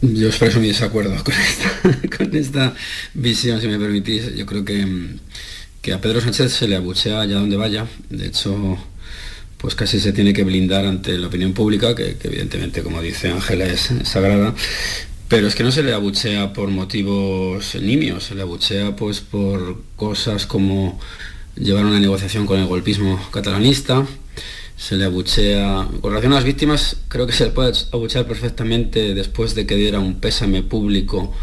[0.00, 2.74] Yo expreso mi desacuerdo con esta, con esta
[3.14, 4.34] visión, si me permitís.
[4.36, 5.16] Yo creo que,
[5.82, 7.86] que a Pedro Sánchez se le abuchea allá donde vaya.
[8.08, 8.78] De hecho,
[9.58, 13.66] pues casi se tiene que blindar ante la opinión pública, que, evidentemente, como dice Ángela,
[13.66, 14.54] es sagrada.
[15.28, 19.82] Pero es que no se le abuchea por motivos nimios, se le abuchea pues por
[19.94, 20.98] cosas como
[21.54, 24.06] llevar una negociación con el golpismo catalanista,
[24.76, 25.86] se le abuchea.
[26.00, 29.74] Con relación a las víctimas, creo que se le puede abuchear perfectamente después de que
[29.74, 31.34] diera un pésame público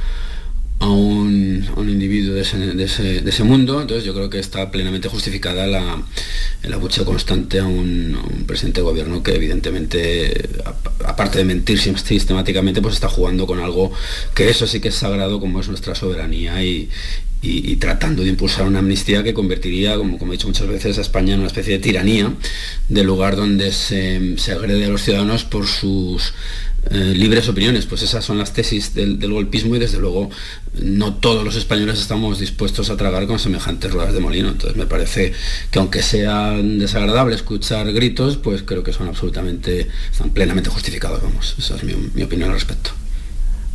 [0.80, 6.03] a un, individuo de ese, mundo, entonces yo creo que está plenamente justificada la,
[6.63, 10.49] el abucheo constante a un, presidente de gobierno que evidentemente,
[11.05, 13.91] aparte de mentir sistemáticamente, pues está jugando con algo
[14.34, 16.89] que eso sí que es sagrado como es nuestra soberanía y,
[17.80, 21.36] tratando de impulsar una amnistía que convertiría, como, como he dicho muchas veces, a España
[21.36, 22.34] en una especie de tiranía,
[22.89, 26.34] del lugar donde se agrede a los ciudadanos por sus
[26.91, 30.29] eh, libres opiniones, pues esas son las tesis del, golpismo y desde luego
[30.79, 34.49] no todos los españoles estamos dispuestos a tragar con semejantes ruedas de molino.
[34.49, 35.33] Entonces me parece
[35.71, 41.55] que aunque sea desagradable escuchar gritos, pues creo que son absolutamente, están plenamente justificados, vamos.
[41.57, 42.91] Esa es mi, opinión al respecto.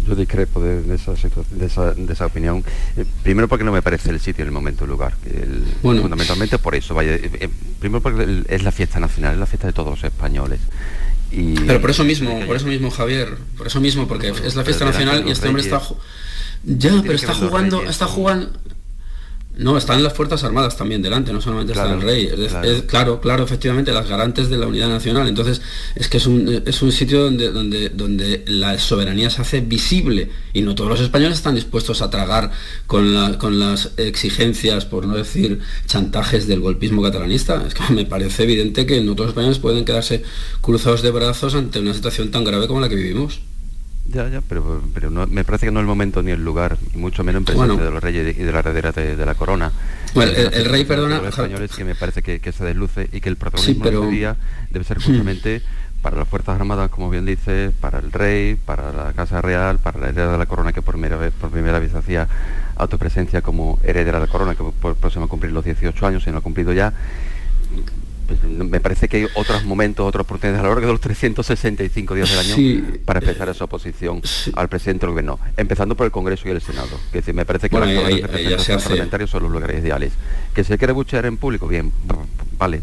[0.07, 2.65] Yo discrepo de, esa, opinión.
[2.97, 5.15] Eh, primero porque no me parece el sitio, el momento, el lugar.
[5.83, 6.95] Fundamentalmente por eso.
[6.95, 7.49] Vaya, eh,
[7.81, 10.61] primero porque es la fiesta nacional, es la fiesta de todos los españoles.
[11.31, 14.85] Pero por eso mismo, por eso mismo, Javier, por eso mismo, porque es la fiesta
[14.85, 15.81] nacional y este hombre está...
[16.65, 18.53] Ya, pero está jugando, está jugando...
[19.57, 22.31] No, están las Fuerzas Armadas también delante, no solamente está el rey.
[22.87, 23.21] claro.
[23.21, 23.45] claro.
[23.45, 25.29] efectivamente, las garantes de la unidad nacional.
[25.29, 25.61] Entonces,
[25.97, 30.31] es que es un, es un sitio donde, donde, donde la soberanía se hace visible
[30.53, 32.53] y no todos los españoles están dispuestos a tragar
[32.87, 37.63] con, con las exigencias, por no decir chantajes del golpismo catalanista.
[37.67, 40.23] Es que me parece evidente que no todos los españoles pueden quedarse
[40.61, 43.41] cruzados de brazos ante una situación tan grave como la que vivimos.
[44.13, 46.79] Ya, ya, pero, pero no, me parece que no es el momento ni el lugar,
[46.95, 49.71] mucho menos en presencia de los reyes y de la heredera de, la corona.
[50.15, 51.19] Bueno, el, rey, perdona...
[51.19, 54.37] Los españoles que me parece que, se desluce y que el protagonismo de este día
[54.71, 55.63] debe ser justamente
[56.03, 60.01] para las Fuerzas Armadas, como bien dice, para el rey, para la Casa Real, para
[60.01, 62.27] la heredera de la corona que por primera vez, por primera vez hacía
[62.77, 66.31] autopresencia como heredera de la corona, que por, próximo a cumplir los 18 años y
[66.31, 66.93] no ha cumplido ya
[68.47, 72.31] me parece que hay otros momentos, otras oportunidades a lo largo de los 365 días
[72.31, 74.23] del año para empezar esa oposición
[74.55, 76.99] al presidente del gobierno, empezando por el Congreso y el Senado.
[77.13, 80.13] Que decir, me parece que bueno, los parlamentarios son los lugares ideales.
[80.55, 81.93] Que se quiere buchear en público, bien,
[82.59, 82.83] vale.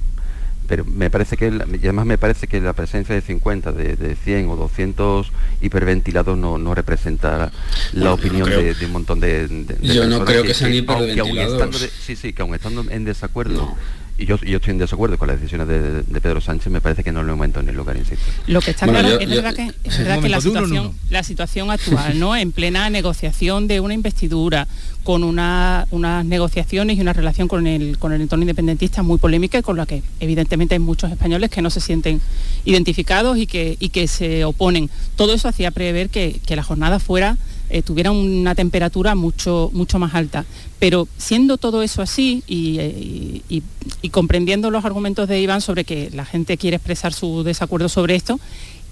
[0.68, 4.50] Pero me parece que, y además me parece que la presencia de 50, de, 100
[4.50, 5.32] o 200
[5.62, 7.52] hiperventilados no, no representa
[7.93, 9.48] la opinión de, un montón de,
[9.82, 11.89] Yo no creo que, sean hiperventilados.
[12.02, 13.78] sí, sí, que aún estando en desacuerdo
[14.18, 17.11] y yo, yo estoy en desacuerdo con las decisiones de, Pedro Sánchez, me parece que
[17.11, 18.26] no es el momento ni el lugar, insisto.
[18.47, 22.20] Lo que está claro es verdad que, es verdad que la, situación, la situación actual,
[22.20, 22.36] ¿no?
[22.36, 24.68] en plena negociación de una investidura,
[25.03, 29.59] con una, unas negociaciones y una relación con el, con el entorno independentista muy polémica
[29.59, 32.20] y con la que evidentemente hay muchos españoles que no se sienten
[32.65, 34.89] identificados y que, y que se oponen.
[35.15, 37.38] Todo eso hacía prever que, que la jornada fuera
[37.70, 40.45] eh, tuviera una temperatura mucho, mucho más alta.
[40.80, 46.25] Pero siendo todo eso así eh, y, comprendiendo los argumentos de Iván sobre que la
[46.25, 48.39] gente quiere expresar su desacuerdo sobre esto,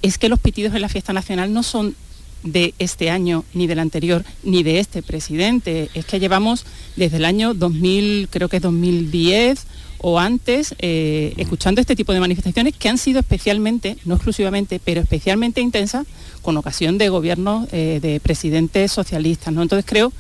[0.01, 1.95] es que los pitidos en la fiesta nacional no son
[2.43, 5.89] de este año, ni del anterior, ni de este presidente.
[5.93, 6.65] Es que llevamos
[6.95, 9.65] desde el año 2000, creo que es 2010
[9.99, 15.01] o antes, eh, escuchando este tipo de manifestaciones que han sido especialmente, no exclusivamente, pero
[15.01, 16.05] especialmente intensas
[16.41, 19.53] con ocasión de gobiernos eh, de presidentes socialistas.
[19.53, 19.63] ¿no?
[19.63, 20.13] Entonces creo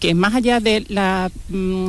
[0.00, 1.88] que más allá de la, mm,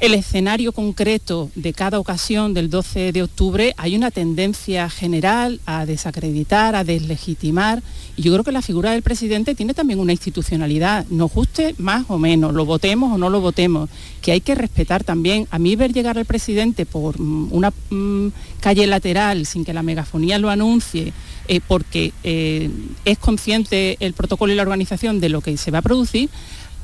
[0.00, 5.84] el escenario concreto de cada ocasión del 12 de octubre hay una tendencia general a
[5.84, 7.82] desacreditar, a deslegitimar.
[8.16, 12.06] Y yo creo que la figura del presidente tiene también una institucionalidad, nos guste más
[12.08, 13.90] o menos, lo votemos o no lo votemos,
[14.22, 15.46] que hay que respetar también.
[15.50, 18.28] A mí ver llegar al presidente por mm, una mm,
[18.60, 21.12] calle lateral sin que la megafonía lo anuncie,
[21.52, 22.70] eh, porque eh,
[23.04, 26.30] es consciente el protocolo y la organización de lo que se va a producir,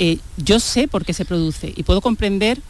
[0.01, 2.61] eh, yo sé por qué se produce y puedo comprender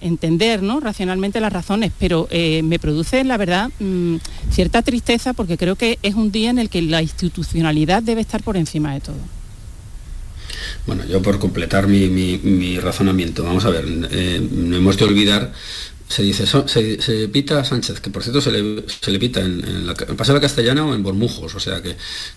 [0.00, 0.80] entender ¿no?
[0.80, 4.16] racionalmente las razones, pero me produce, la verdad, mm,
[4.50, 8.42] cierta tristeza porque creo que es un día en el que la institucionalidad debe estar
[8.42, 9.16] por encima de todo.
[10.86, 15.52] Bueno, yo por completar mi, razonamiento, vamos a ver, no hemos de olvidar
[16.14, 20.40] se dice, se, pita a Sánchez, que por cierto se le, pita en, la, la
[20.40, 21.96] Castellana o en Bormujos, o sea que,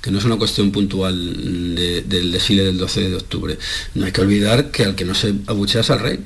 [0.09, 3.59] no es una cuestión puntual del desfile del 12 de octubre.
[3.93, 6.19] No hay que olvidar que al que no se abuchea es al rey.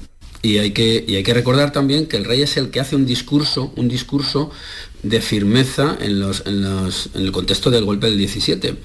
[0.43, 3.05] Y hay, que, hay que recordar también que el rey es el que hace un
[3.05, 4.49] discurso, un discurso
[5.03, 6.65] de firmeza en, los, en,
[7.15, 8.77] el contexto del golpe del 17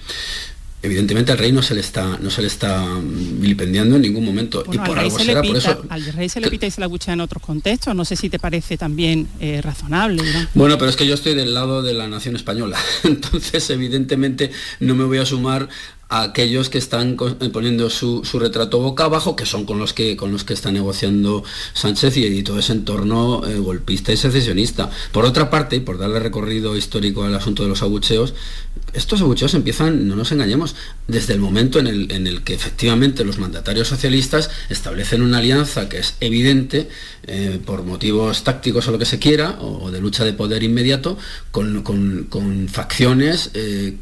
[0.87, 4.65] evidentemente al rey no se le está no se le está vilipendiando en ningún momento.
[4.73, 7.43] Y por algo será por eso al rey se le pita y se en otros
[7.43, 7.95] contextos.
[7.95, 10.23] No sé si te parece también eh, razonable
[10.55, 12.79] bueno pero es que yo estoy del lado de la nación española.
[13.05, 15.69] Entonces evidentemente no me voy a sumar
[16.09, 20.17] a aquellos que están eh, poniendo su, retrato boca abajo, que son con los que,
[20.17, 21.43] con los que está negociando
[21.75, 24.91] Sánchez y, todo ese entorno eh, golpista y secesionista.
[25.13, 28.35] Por otra parte, y por darle recorrido histórico al asunto de los abucheos,
[28.97, 30.75] estos abucheos empiezan, no nos engañemos,
[31.07, 35.89] desde el momento en el, en el que efectivamente los mandatarios socialistas establecen una alianza
[35.89, 36.89] que es evidente
[37.27, 41.19] eh, por motivos tácticos o lo que se quiera, o, de lucha de poder inmediato,
[41.51, 41.77] con,
[42.71, 43.51] facciones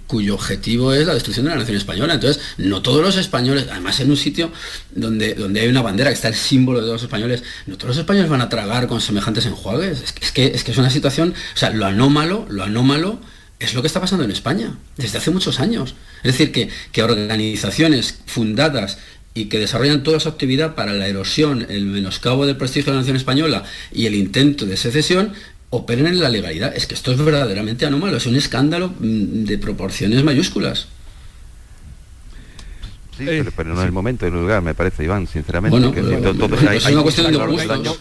[0.06, 4.00] cuyo objetivo es la destrucción de la nación española entonces, no todos los españoles, además
[4.00, 4.50] en un sitio
[4.94, 7.98] donde, donde hay una bandera que está el símbolo de los españoles, no todos los
[7.98, 10.02] españoles van a tragar con semejantes enjuagues.
[10.02, 13.20] Es que es, que, es, una situación, o sea, lo anómalo, lo anómalo
[13.64, 15.94] es lo que está pasando en España desde hace muchos años.
[16.22, 18.98] Es decir, que, que organizaciones fundadas
[19.34, 23.00] y que desarrollan toda su actividad para la erosión, el menoscabo del prestigio de la
[23.00, 25.32] nación española y el intento de secesión,
[25.70, 26.74] operen en la legalidad.
[26.74, 30.86] Es que esto es verdaderamente anómalo, es un escándalo mm, de proporciones mayúsculas.
[33.16, 35.78] Sí, pero, no es el momento el lugar, me parece, Iván, sinceramente.
[35.78, 35.92] Bueno,
[36.68, 37.38] hay, una cuestión de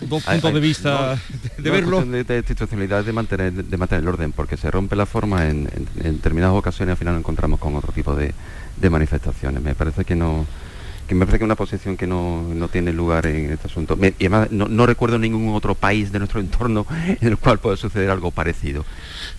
[0.08, 1.20] Dos puntos de vista
[1.58, 2.04] de verlo.
[2.04, 5.70] de, de institucionalidad de mantener, de mantener el orden, porque se rompe la forma en,
[5.96, 8.34] determinadas ocasiones, al final nos encontramos con otro tipo de,
[8.90, 9.62] manifestaciones.
[9.62, 10.46] Me parece que no
[11.08, 13.98] que me parece que es una posición que no, tiene lugar en este asunto.
[14.02, 16.86] y además no, recuerdo ningún otro país de nuestro entorno
[17.22, 18.86] en el cual pueda suceder algo parecido,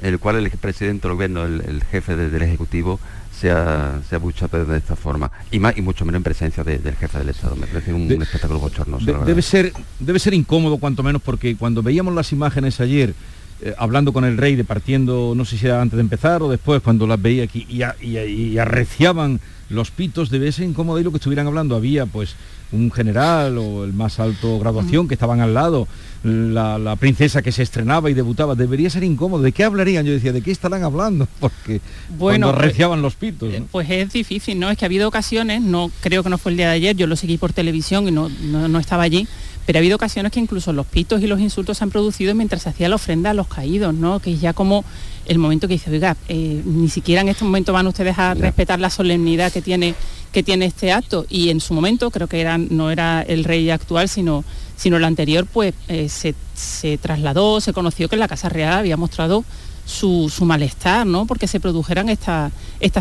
[0.03, 3.01] en el cual el presidente del gobierno, el, jefe del Ejecutivo,
[3.41, 7.29] sea, sea de esta forma y más y mucho menos en presencia del jefe del
[7.29, 7.57] Estado.
[7.57, 9.25] Me parece un, espectáculo bochornoso.
[9.25, 13.15] debe ser debe ser incómodo cuanto menos porque cuando veíamos las imágenes ayer
[13.61, 16.83] eh, hablando con el rey, departiendo, no sé si era antes de empezar o después,
[16.83, 21.19] cuando las veía aquí y, y arreciaban los pitos, debe ser incómodo y lo que
[21.19, 21.77] estuvieran hablando.
[21.77, 22.37] Había pues
[22.75, 25.87] un general o el más alto graduación que estaban al lado,
[26.25, 29.43] la, princesa que se estrenaba y debutaba, debería ser incómodo.
[29.43, 30.07] ¿De qué hablarían?
[30.07, 31.29] Yo decía, ¿de qué estarán hablando?
[31.41, 33.53] Porque bueno, cuando arreciaban los pitos.
[33.71, 34.71] Pues es difícil, ¿no?
[34.71, 37.07] Es que ha habido ocasiones, no creo que no fue el día de ayer, yo
[37.07, 39.29] lo seguí por televisión y no, no, estaba allí,
[39.67, 42.63] pero ha habido ocasiones que incluso los pitos y los insultos se han producido mientras
[42.63, 44.21] se hacía la ofrenda a los caídos, ¿no?
[44.21, 44.85] Que es ya como
[45.27, 48.79] el momento que dice, oiga, eh, ni siquiera en este momento van ustedes a respetar
[48.79, 49.95] la solemnidad que tiene,
[50.33, 51.25] que tiene este acto.
[51.31, 54.45] Y en su momento, creo que era, no era el rey actual, sino,
[54.77, 59.45] sino el anterior, pues eh, se, trasladó, se conoció que la Casa Real había mostrado
[59.85, 61.27] su, malestar, ¿no?
[61.27, 62.53] Porque se produjeran estas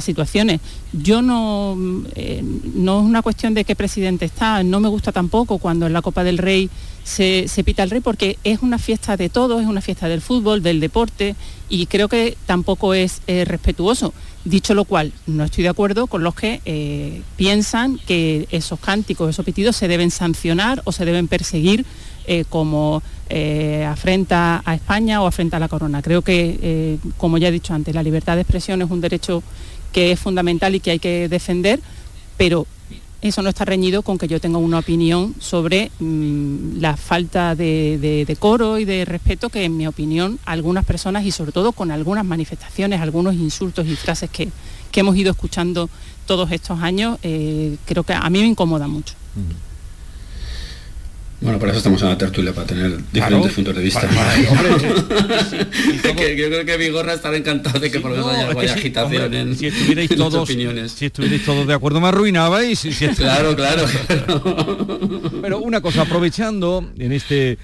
[0.03, 0.59] situaciones.
[0.91, 1.77] Yo no,
[2.15, 2.43] eh,
[2.75, 6.01] no es una cuestión de qué presidente está, no me gusta tampoco cuando en la
[6.01, 6.69] Copa del Rey
[7.03, 10.63] se, pita el rey porque es una fiesta de todos, es una fiesta del fútbol,
[10.63, 11.35] del deporte
[11.67, 14.13] y creo que tampoco es eh, respetuoso.
[14.45, 19.29] Dicho lo cual, no estoy de acuerdo con los que eh, piensan que esos cánticos,
[19.29, 21.85] esos pitidos se deben sancionar o se deben perseguir
[22.49, 23.03] como
[23.87, 26.01] afrenta a España o afrenta a la corona.
[26.01, 29.43] Creo que, como ya he dicho antes, la libertad de expresión es un derecho
[29.91, 31.79] que es fundamental y que hay que defender,
[32.37, 32.67] pero
[33.23, 38.25] eso no está reñido con que yo tenga una opinión sobre mm, la falta de,
[38.27, 42.25] decoro y de respeto que en mi opinión algunas personas y sobre todo con algunas
[42.25, 44.49] manifestaciones, algunos insultos y frases que,
[44.95, 45.89] hemos ido escuchando
[46.27, 49.15] todos estos años, eh, creo que a mí me incomoda mucho.
[51.43, 54.07] Bueno, para eso estamos en la tertulia, para tener diferentes puntos de vista.
[56.01, 59.67] yo creo que Vigorra estará encantado de que por lo menos haya, agitación en, si
[59.67, 60.93] estuvierais todos, opiniones.
[60.93, 62.87] Si estuvierais todos de acuerdo, me arruinabais.
[63.17, 63.85] claro, claro.
[65.41, 67.57] Pero una cosa, aprovechando en este,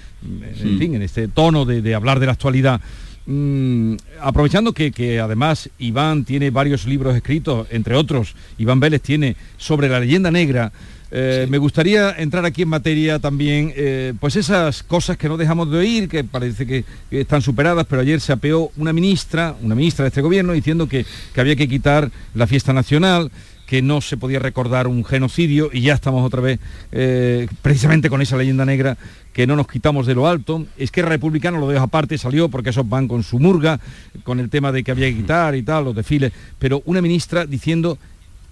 [0.62, 2.82] en, fin, en este tono de, hablar de la actualidad,
[3.24, 9.36] mm, aprovechando que, que, además Iván tiene varios libros escritos, entre otros, Iván Vélez tiene
[9.56, 10.70] sobre la leyenda negra,
[11.12, 15.70] eh, me gustaría entrar aquí en materia también, eh, pues esas cosas que no dejamos
[15.70, 20.04] de oír, que parece que, están superadas, pero ayer se apeó una ministra, una ministra
[20.04, 21.04] de este gobierno, diciendo que,
[21.36, 23.32] había que quitar la fiesta nacional,
[23.66, 26.58] que no se podía recordar un genocidio y ya estamos otra vez
[26.90, 28.98] eh, precisamente con esa leyenda negra
[29.32, 30.66] que no nos quitamos de lo alto.
[30.76, 33.80] Es que el republicano lo dejo aparte, salió porque esos van con su murga,
[34.24, 37.46] con el tema de que había que quitar y tal, los desfiles, pero una ministra
[37.46, 37.96] diciendo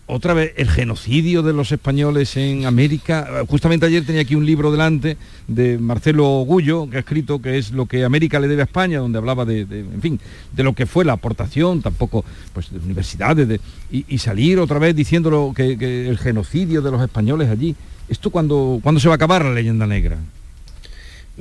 [0.08, 3.44] otra vez el genocidio de los españoles en América.
[3.46, 7.72] Justamente ayer tenía aquí un libro delante de Marcelo Gullo, que ha escrito que es
[7.72, 10.18] lo que América le debe a España, donde hablaba de, en fin,
[10.52, 15.52] de lo que fue la aportación, tampoco pues de universidades, y, salir otra vez diciéndolo
[15.54, 17.76] que, que, el genocidio de los españoles allí.
[18.08, 20.18] ¿Esto cuando, cuándo se va a acabar la leyenda negra?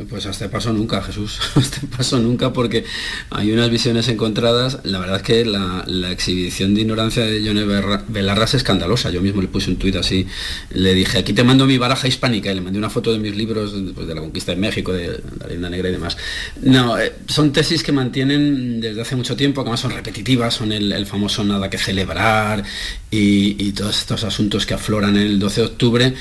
[0.06, 2.86] Pues hasta paso nunca, Jesús, hasta paso nunca porque
[3.32, 4.80] hay unas visiones encontradas.
[4.84, 7.64] La verdad es que la, exhibición de ignorancia de Johnny
[8.08, 9.10] Belarra es escandalosa.
[9.10, 10.28] Yo mismo le puse un tuit así,
[10.70, 13.36] le dije, aquí te mando mi baraja hispánica y le mandé una foto de mis
[13.36, 16.16] libros pues, de la conquista de México, de la leyenda negra y demás.
[16.62, 20.72] No, eh, son tesis que mantienen desde hace mucho tiempo, que además son repetitivas, son
[20.72, 22.64] el, famoso nada que celebrar
[23.10, 26.14] y, y todos estos asuntos que afloran el 12 de octubre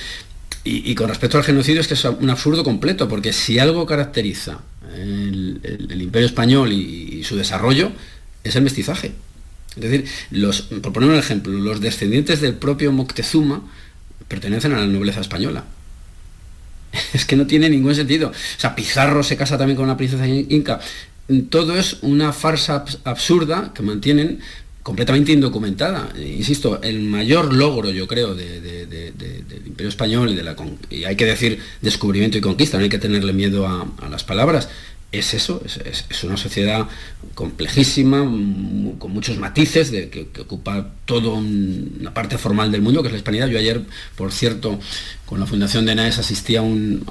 [0.69, 4.61] y, con respecto al genocidio es que es un absurdo completo, porque si algo caracteriza
[4.97, 5.61] el,
[6.01, 7.93] imperio español y, su desarrollo,
[8.43, 9.13] es el mestizaje.
[9.77, 13.63] Es decir, los, por poner un ejemplo, los descendientes del propio Moctezuma
[14.27, 15.65] pertenecen a la nobleza española.
[17.13, 18.31] Es que no tiene ningún sentido.
[18.31, 20.81] O sea, Pizarro se casa también con una princesa inca.
[21.51, 24.41] Todo es una farsa absurda que mantienen
[24.87, 26.13] completamente indocumentada.
[26.17, 30.55] Insisto, el mayor logro, yo creo, del Imperio Español y, de la,
[30.91, 34.69] y hay que decir descubrimiento y conquista, no hay que tenerle miedo a, las palabras,
[35.11, 36.87] es eso, es, una sociedad
[37.35, 38.21] complejísima,
[39.01, 43.19] con muchos matices, de, que, ocupa toda una parte formal del mundo, que es la
[43.19, 43.49] hispanidad.
[43.49, 43.83] Yo ayer,
[44.15, 44.79] por cierto,
[45.27, 47.05] con la Fundación de ENAES asistí a un,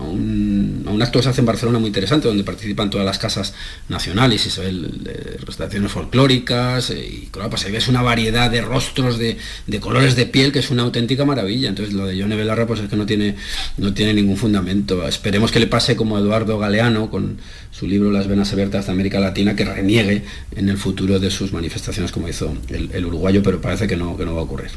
[1.02, 3.54] acto que se hace en Barcelona muy interesante, donde participan todas las casas
[3.90, 5.04] nacionales y se ven
[5.46, 9.38] restauraciones folclóricas, eh, y claro, pues ahí ves una variedad de rostros, de,
[9.82, 11.68] colores de piel, que es una auténtica maravilla.
[11.68, 13.36] Entonces lo de Yone Belarra pues es que no tiene,
[13.78, 15.06] no tiene ningún fundamento.
[15.06, 17.38] Esperemos que le pase como a Eduardo Galeano con
[17.72, 20.24] su libro Las venas abiertas de América Latina, que reniegue
[20.56, 24.24] en el futuro de sus manifestaciones como hizo el, uruguayo, pero parece que no, que
[24.24, 24.72] no va a ocurrir.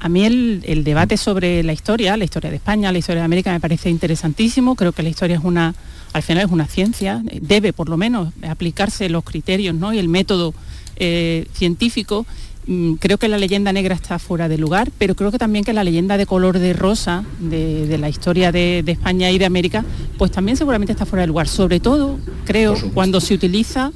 [0.00, 3.52] A mí el, debate sobre la historia, la historia de España, la historia de América,
[3.52, 4.74] me parece interesantísimo.
[4.74, 5.74] Creo que la historia es una,
[6.14, 9.92] al final es una ciencia, debe por lo menos aplicarse los criterios ¿no?
[9.92, 10.54] y el método
[10.96, 12.26] eh, científico.
[12.66, 15.74] Mm, creo que la leyenda negra está fuera de lugar, pero creo que también que
[15.74, 19.84] la leyenda de color de rosa de, la historia de, España y de América,
[20.16, 21.46] pues también seguramente está fuera de lugar.
[21.46, 23.92] Sobre todo, creo, cuando se utiliza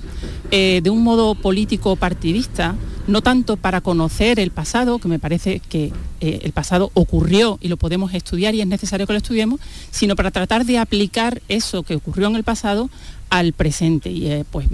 [0.50, 2.74] eh, de un modo político partidista,
[3.06, 7.68] no tanto para conocer el pasado, que me parece que eh, el pasado ocurrió y
[7.68, 11.82] lo podemos estudiar y es necesario que lo estudiemos, sino para tratar de aplicar eso
[11.82, 12.90] que ocurrió en el pasado
[13.34, 14.10] al presente.
[14.10, 14.68] Y eh, pues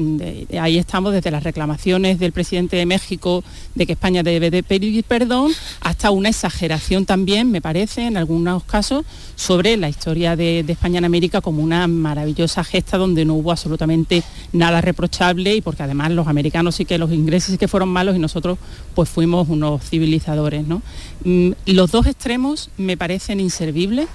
[0.60, 3.42] ahí estamos desde las reclamaciones del presidente de México
[3.74, 5.50] de que España debe de pedir perdón
[5.80, 11.06] hasta una exageración también, me parece, en algunos casos, sobre la historia de, España en
[11.06, 16.28] América como una maravillosa gesta donde no hubo absolutamente nada reprochable y porque además los
[16.28, 18.58] americanos sí que los ingleses sí que fueron malos y nosotros
[18.94, 20.66] pues fuimos unos civilizadores.
[20.66, 20.82] ¿no?
[21.24, 24.06] Mm, los dos extremos me parecen inservibles,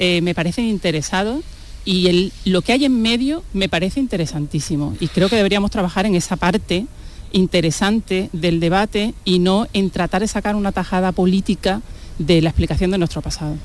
[0.00, 1.44] eh, me parecen interesados
[1.84, 6.14] y lo que hay en medio me parece interesantísimo y creo que deberíamos trabajar en
[6.14, 6.86] esa parte
[7.32, 11.82] interesante del debate y no en tratar de sacar una tajada política
[12.18, 13.56] de la explicación de nuestro pasado.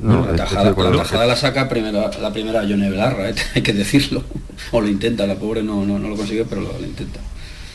[0.00, 3.34] No, la, tajada, la, saca primera, la primera Yone Belarra, ¿eh?
[3.54, 4.22] hay que decirlo.
[4.70, 7.18] O lo intenta, la pobre no, no, lo consigue, pero lo, intenta.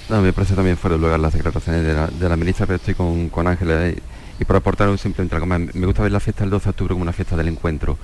[0.08, 2.78] No, me parece también fuera de lugar las declaraciones de la, de la ministra, pero
[2.78, 3.89] estoy con, Ángela.
[3.89, 3.98] Y,
[4.39, 6.94] y por aportar simplemente algo más, me gusta ver la fiesta del 12 de octubre
[6.94, 7.98] como una fiesta del encuentro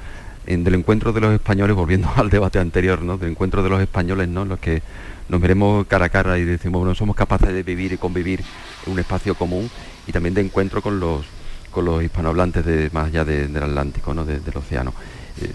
[0.46, 3.18] en, del encuentro de los españoles, volviendo al debate anterior, ¿no?
[3.18, 4.46] del encuentro de los españoles, ¿no?
[4.46, 4.82] los que
[5.28, 8.44] nos veremos cara a cara y decimos, bueno, somos capaces de vivir y convivir
[8.86, 9.70] en un espacio común
[10.08, 11.26] y también de encuentro con los,
[11.72, 14.26] con los hispanohablantes de, más allá del Atlántico, ¿no?
[14.26, 14.94] del océano.
[15.42, 15.54] Eh,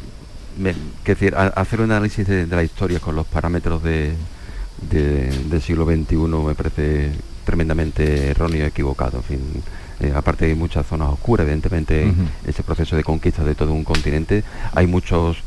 [1.05, 4.13] decir, hacer un análisis de, la historia con los parámetros de,
[4.91, 7.11] del siglo XXI me parece
[7.45, 9.23] tremendamente erróneo y equivocado.
[9.23, 9.41] Fin,
[10.01, 12.13] eh, aparte hay muchas zonas oscuras, evidentemente,
[12.47, 14.43] ese proceso de conquista de todo un continente.
[14.75, 15.39] Hay muchos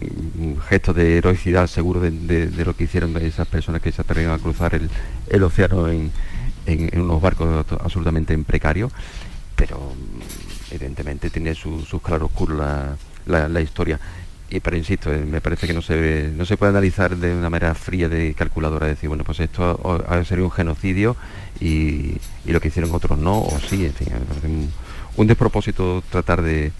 [0.00, 4.42] mm, gestos de heroicidad seguro de, lo que hicieron esas personas que se atrevieron a
[4.42, 6.12] cruzar el, océano en,
[6.94, 8.92] unos barcos absolutamente precarios,
[9.54, 12.58] pero mm, evidentemente tiene sus su claroscuros
[13.26, 13.98] la, la historia
[14.48, 17.50] y pero insisto, eh, me parece que no se no se puede analizar de una
[17.50, 21.16] manera fría de calculadora, decir, bueno, pues esto ha sido un genocidio
[21.60, 24.08] y, lo que hicieron otros no, o sí, en fin,
[25.16, 26.70] un, despropósito tratar de,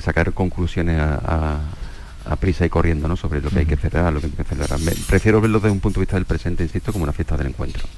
[0.00, 1.60] sacar conclusiones a,
[2.40, 3.16] prisa y corriendo ¿no?
[3.16, 4.78] sobre lo que hay que celebrar, lo que hay que celebrar.
[5.06, 7.88] prefiero verlo desde un punto de vista del presente, insisto, como una fiesta del encuentro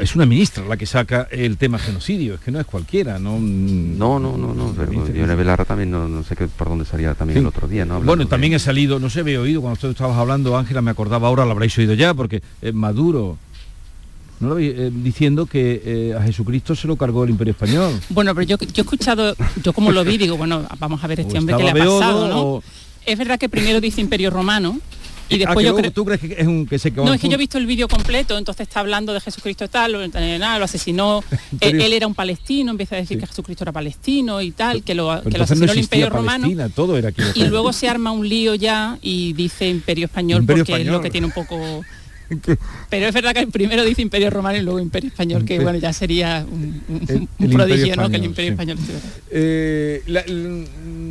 [0.00, 3.38] es una ministra la que saca el tema genocidio, es que no es cualquiera, ¿no?
[3.38, 4.74] No, no, no, no.
[4.76, 8.00] Pero Belarra también no, sé qué, por dónde salía también el otro día, ¿no?
[8.00, 11.28] bueno, también he salido, no sé, había oído cuando usted estabas hablando, Ángela, me acordaba
[11.28, 13.38] ahora, lo habréis oído ya, porque eh, Maduro
[14.40, 14.58] ¿no?
[14.58, 18.00] Eh, diciendo que eh, a Jesucristo se lo cargó el Imperio Español.
[18.10, 21.20] Bueno, pero yo, yo he escuchado, yo como lo vi, digo, bueno, vamos a ver
[21.20, 22.62] este hombre que le ha pasado, ¿no?
[23.04, 24.80] Es verdad que primero dice Imperio Romano,
[25.28, 25.92] y ah, después yo creo...
[25.92, 27.88] ¿Tú crees que es un que se No, es que yo he visto el vídeo
[27.88, 31.22] completo, entonces está hablando de Jesucristo tal, lo, lo asesinó,
[31.60, 35.22] él, era un palestino, empieza a decir que Jesucristo era palestino y tal, que lo,
[35.22, 36.48] que lo asesinó el Imperio Romano.
[36.74, 40.86] Todo era y luego se arma un lío ya y dice Imperio Español porque es
[40.86, 41.84] lo que tiene un poco
[42.90, 45.92] pero es verdad que primero dice Imperio Romano y luego Imperio Español, que bueno, ya
[45.92, 48.08] sería un, prodigio, ¿no?
[48.10, 48.78] Que el Imperio Español
[49.30, 50.02] eh,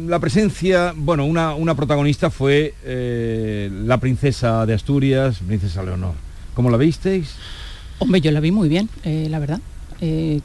[0.07, 6.13] la, presencia, bueno, una, una protagonista fue eh, la princesa de Asturias, princesa Leonor.
[6.53, 7.35] ¿Cómo la visteis?
[7.99, 9.59] Hombre, yo la vi muy bien, eh, la verdad.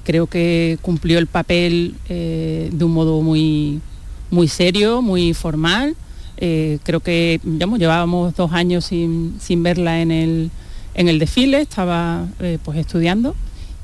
[0.04, 3.80] creo que cumplió el papel de un modo muy,
[4.30, 5.94] muy serio, muy formal.
[6.36, 10.50] Creo que digamos, llevábamos dos años sin, sin verla en el,
[10.94, 13.34] en el desfile, estaba eh, pues estudiando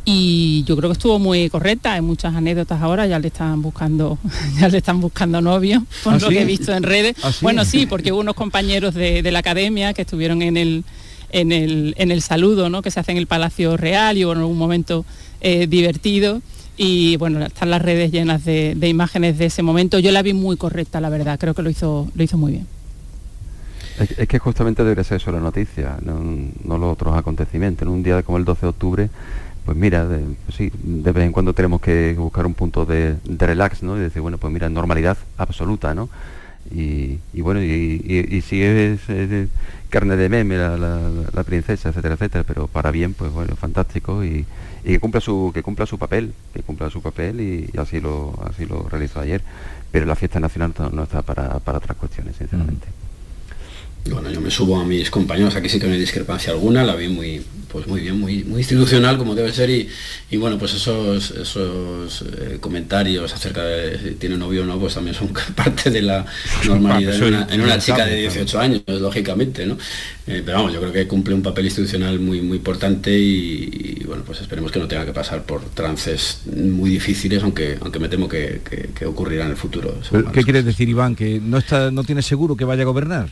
[0.04, 4.18] y yo creo que estuvo muy correcta, hay muchas anécdotas ahora, ya le están buscando,
[4.58, 7.14] ya le están buscando novio, por ¿Ah, lo que he visto en redes.
[7.22, 10.84] ¿Ah, bueno, sí, porque hubo unos compañeros de, la academia que estuvieron en el,
[11.30, 12.80] en el, en el saludo ¿no?
[12.80, 15.04] que se hace en el Palacio Real y hubo en un momento
[15.42, 16.40] eh, divertido
[16.78, 19.98] y bueno, están las redes llenas de, de, imágenes de ese momento.
[19.98, 22.66] Yo la vi muy correcta, la verdad, creo que lo hizo, lo hizo muy bien.
[23.98, 27.82] Es, que justamente debería ser eso la noticia, no, los otros acontecimientos.
[27.82, 29.10] En un día como el 12 de octubre,
[29.64, 33.16] pues mira, de, pues sí, de vez en cuando tenemos que buscar un punto de,
[33.24, 33.96] relax, ¿no?
[33.96, 36.08] Y decir, bueno, pues mira, normalidad absoluta, ¿no?
[36.70, 39.00] Y, bueno, y, si es,
[39.88, 44.44] carne de meme la, princesa, etcétera, etcétera, pero para bien, pues bueno, fantástico y,
[44.84, 48.66] que cumpla su que cumpla su papel, que cumpla su papel y, así lo así
[48.66, 49.42] lo realizó ayer.
[49.90, 52.86] Pero la fiesta nacional no, está para, otras cuestiones, sinceramente.
[54.10, 56.94] Bueno, yo me subo a mis compañeros, aquí sí que no hay discrepancia alguna, la
[56.94, 61.30] vi muy, pues muy bien, muy, muy institucional como debe ser y, bueno, pues esos,
[61.30, 66.02] esos eh, comentarios acerca de si tiene novio o no, pues también son parte de
[66.02, 66.24] la
[66.66, 67.14] normalidad
[67.52, 69.76] en una, chica de 18 años, lógicamente, ¿no?
[70.26, 74.22] Eh, pero vamos, yo creo que cumple un papel institucional muy, muy importante y, bueno,
[74.24, 78.28] pues esperemos que no tenga que pasar por trances muy difíciles, aunque, aunque me temo
[78.28, 78.60] que,
[79.06, 80.00] ocurrirá en el futuro.
[80.32, 81.14] ¿Qué quieres decir, Iván?
[81.14, 83.30] ¿Que no, está, no tiene seguro que vaya a gobernar?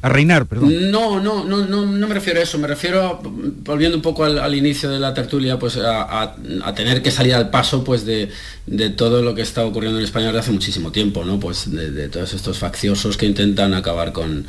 [0.00, 0.92] A reinar, perdón.
[0.92, 4.54] No, no, no, no, no me refiero a eso, me refiero, volviendo un poco al,
[4.54, 6.36] inicio de la tertulia, pues a,
[6.76, 8.30] tener que salir al paso pues de,
[8.96, 11.40] todo lo que está ocurriendo en España desde hace muchísimo tiempo, ¿no?
[11.40, 14.46] Pues de, todos estos facciosos que intentan acabar con,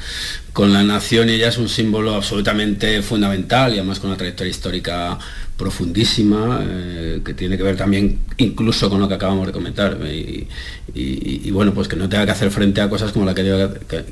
[0.59, 4.51] con la nación y ella es un símbolo absolutamente fundamental y además con una trayectoria
[4.51, 5.17] histórica
[5.55, 9.97] profundísima, eh, que tiene que ver también incluso con lo que acabamos de comentar.
[10.93, 13.69] Y, bueno, pues que no tenga que hacer frente a cosas como la que,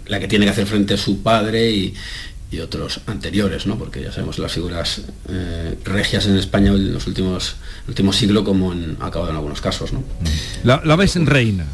[0.08, 1.94] la que tiene que hacer frente su padre y,
[2.64, 3.78] otros anteriores, ¿no?
[3.78, 7.58] porque ya sabemos las figuras eh, regias en España en los últimos,
[7.90, 9.92] últimos siglos como han acabado en algunos casos.
[9.92, 10.02] ¿no?
[10.64, 11.66] La, la ves en reina.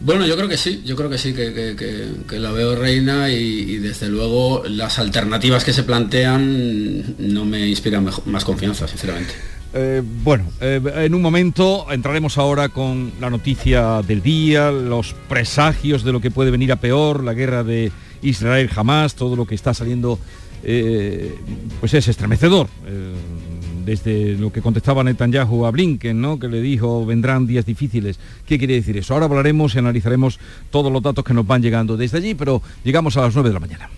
[0.00, 4.08] Bueno, yo creo que sí, yo creo que sí, que, la veo reina y, desde
[4.08, 9.34] luego las alternativas que se plantean no me inspiran más confianza, sinceramente.
[9.74, 16.04] Eh, bueno, eh, en un momento entraremos ahora con la noticia del día, los presagios
[16.04, 17.92] de lo que puede venir a peor, la guerra de
[18.22, 20.18] Israel jamás, todo lo que está saliendo,
[20.62, 21.38] eh,
[21.80, 22.68] pues es estremecedor
[23.88, 26.38] desde lo que contestaba Netanyahu a Blinken, ¿no?
[26.38, 28.18] que le dijo vendrán días difíciles.
[28.46, 29.14] ¿Qué quiere decir eso?
[29.14, 30.38] Ahora hablaremos y analizaremos
[30.70, 33.54] todos los datos que nos van llegando desde allí, pero llegamos a las 9 de
[33.54, 33.88] la mañana.